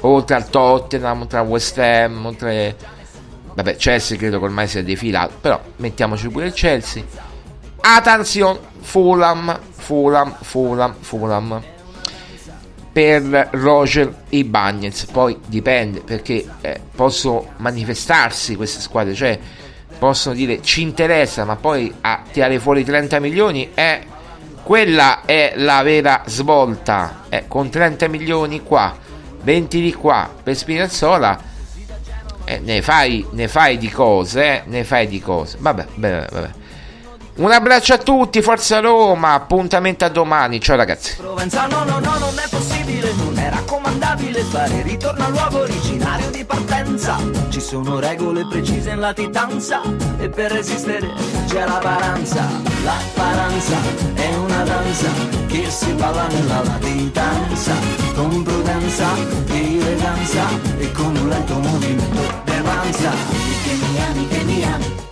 Oltre 0.00 0.34
al 0.34 0.48
Tottenham, 0.48 1.26
al 1.30 1.46
West 1.46 1.78
Ham, 1.78 2.24
oltre... 2.24 2.74
Vabbè, 3.54 3.76
Chelsea 3.76 4.16
credo 4.16 4.38
che 4.38 4.44
ormai 4.44 4.66
sia 4.66 4.82
defilato, 4.82 5.34
però 5.38 5.60
mettiamoci 5.76 6.28
pure 6.30 6.46
il 6.46 6.54
Chelsea. 6.54 7.04
Attenzione, 7.80 8.60
Fulham, 8.80 9.60
Fulham, 9.72 10.34
Fulham, 10.40 10.94
Fulham. 10.98 11.62
Per 12.92 13.48
Roger 13.52 14.22
Ibagnez, 14.30 15.04
poi 15.06 15.38
dipende 15.46 16.00
perché 16.00 16.46
eh, 16.62 16.80
possono 16.94 17.52
manifestarsi 17.58 18.56
queste 18.56 18.80
squadre, 18.80 19.14
cioè 19.14 19.38
possono 19.98 20.34
dire 20.34 20.62
ci 20.62 20.80
interessa, 20.80 21.44
ma 21.44 21.56
poi 21.56 21.92
a 22.00 22.22
tirare 22.30 22.58
fuori 22.58 22.84
30 22.84 23.20
milioni 23.20 23.70
è 23.74 24.02
quella 24.62 25.22
è 25.24 25.54
la 25.56 25.82
vera 25.82 26.22
svolta. 26.26 27.24
Eh, 27.28 27.44
con 27.48 27.70
30 27.70 28.08
milioni 28.08 28.62
qua 28.62 28.94
20 29.42 29.80
di 29.80 29.92
qua 29.92 30.30
per 30.42 30.56
Spinazzola 30.56 31.40
eh, 32.44 32.58
ne, 32.60 32.82
fai, 32.82 33.26
ne 33.32 33.48
fai 33.48 33.76
di 33.76 33.90
cose 33.90 34.44
eh, 34.44 34.62
ne 34.66 34.84
fai 34.84 35.08
di 35.08 35.20
cose. 35.20 35.56
Vabbè, 35.60 35.86
vabbè, 35.94 36.26
vabbè 36.30 36.50
un 37.34 37.50
abbraccio 37.50 37.94
a 37.94 37.98
tutti, 37.98 38.42
forza 38.42 38.80
Roma, 38.80 39.32
appuntamento 39.32 40.04
a 40.04 40.10
domani, 40.10 40.60
ciao 40.60 40.76
ragazzi. 40.76 41.16
Provenza 41.16 41.66
no 41.66 41.82
no 41.84 41.98
non 41.98 42.38
è 42.38 42.46
possibile, 42.50 43.10
non 43.14 43.38
è 43.38 43.48
raccomandabile 43.48 44.42
fare 44.42 44.82
ritorno 44.82 45.24
al 45.24 45.32
luogo 45.32 45.60
originario 45.60 46.28
di 46.28 46.44
partenza. 46.44 47.16
Ci 47.48 47.58
sono 47.58 47.98
regole 48.00 48.46
precise 48.46 48.90
in 48.90 49.00
latitanza 49.00 49.80
e 50.18 50.28
per 50.28 50.52
resistere 50.52 51.10
c'è 51.48 51.64
la 51.64 51.78
paranza. 51.78 52.46
La 52.84 52.98
paranza 53.14 53.78
è 54.12 54.34
una 54.34 54.62
danza 54.64 55.08
che 55.46 55.70
si 55.70 55.90
balla 55.92 56.26
nella 56.26 56.62
latitanza, 56.64 57.72
con 58.14 58.42
prudenza 58.42 59.08
e 59.48 59.78
eleganza 59.78 60.46
e 60.76 60.92
con 60.92 61.16
un 61.16 61.28
lento 61.30 61.54
movimento 61.54 62.42
d'avanza. 62.44 63.10
Che 63.64 63.72
mi 63.72 64.02
ami, 64.02 64.28
che 64.28 64.44
mi 64.44 64.64
ami. 64.64 65.11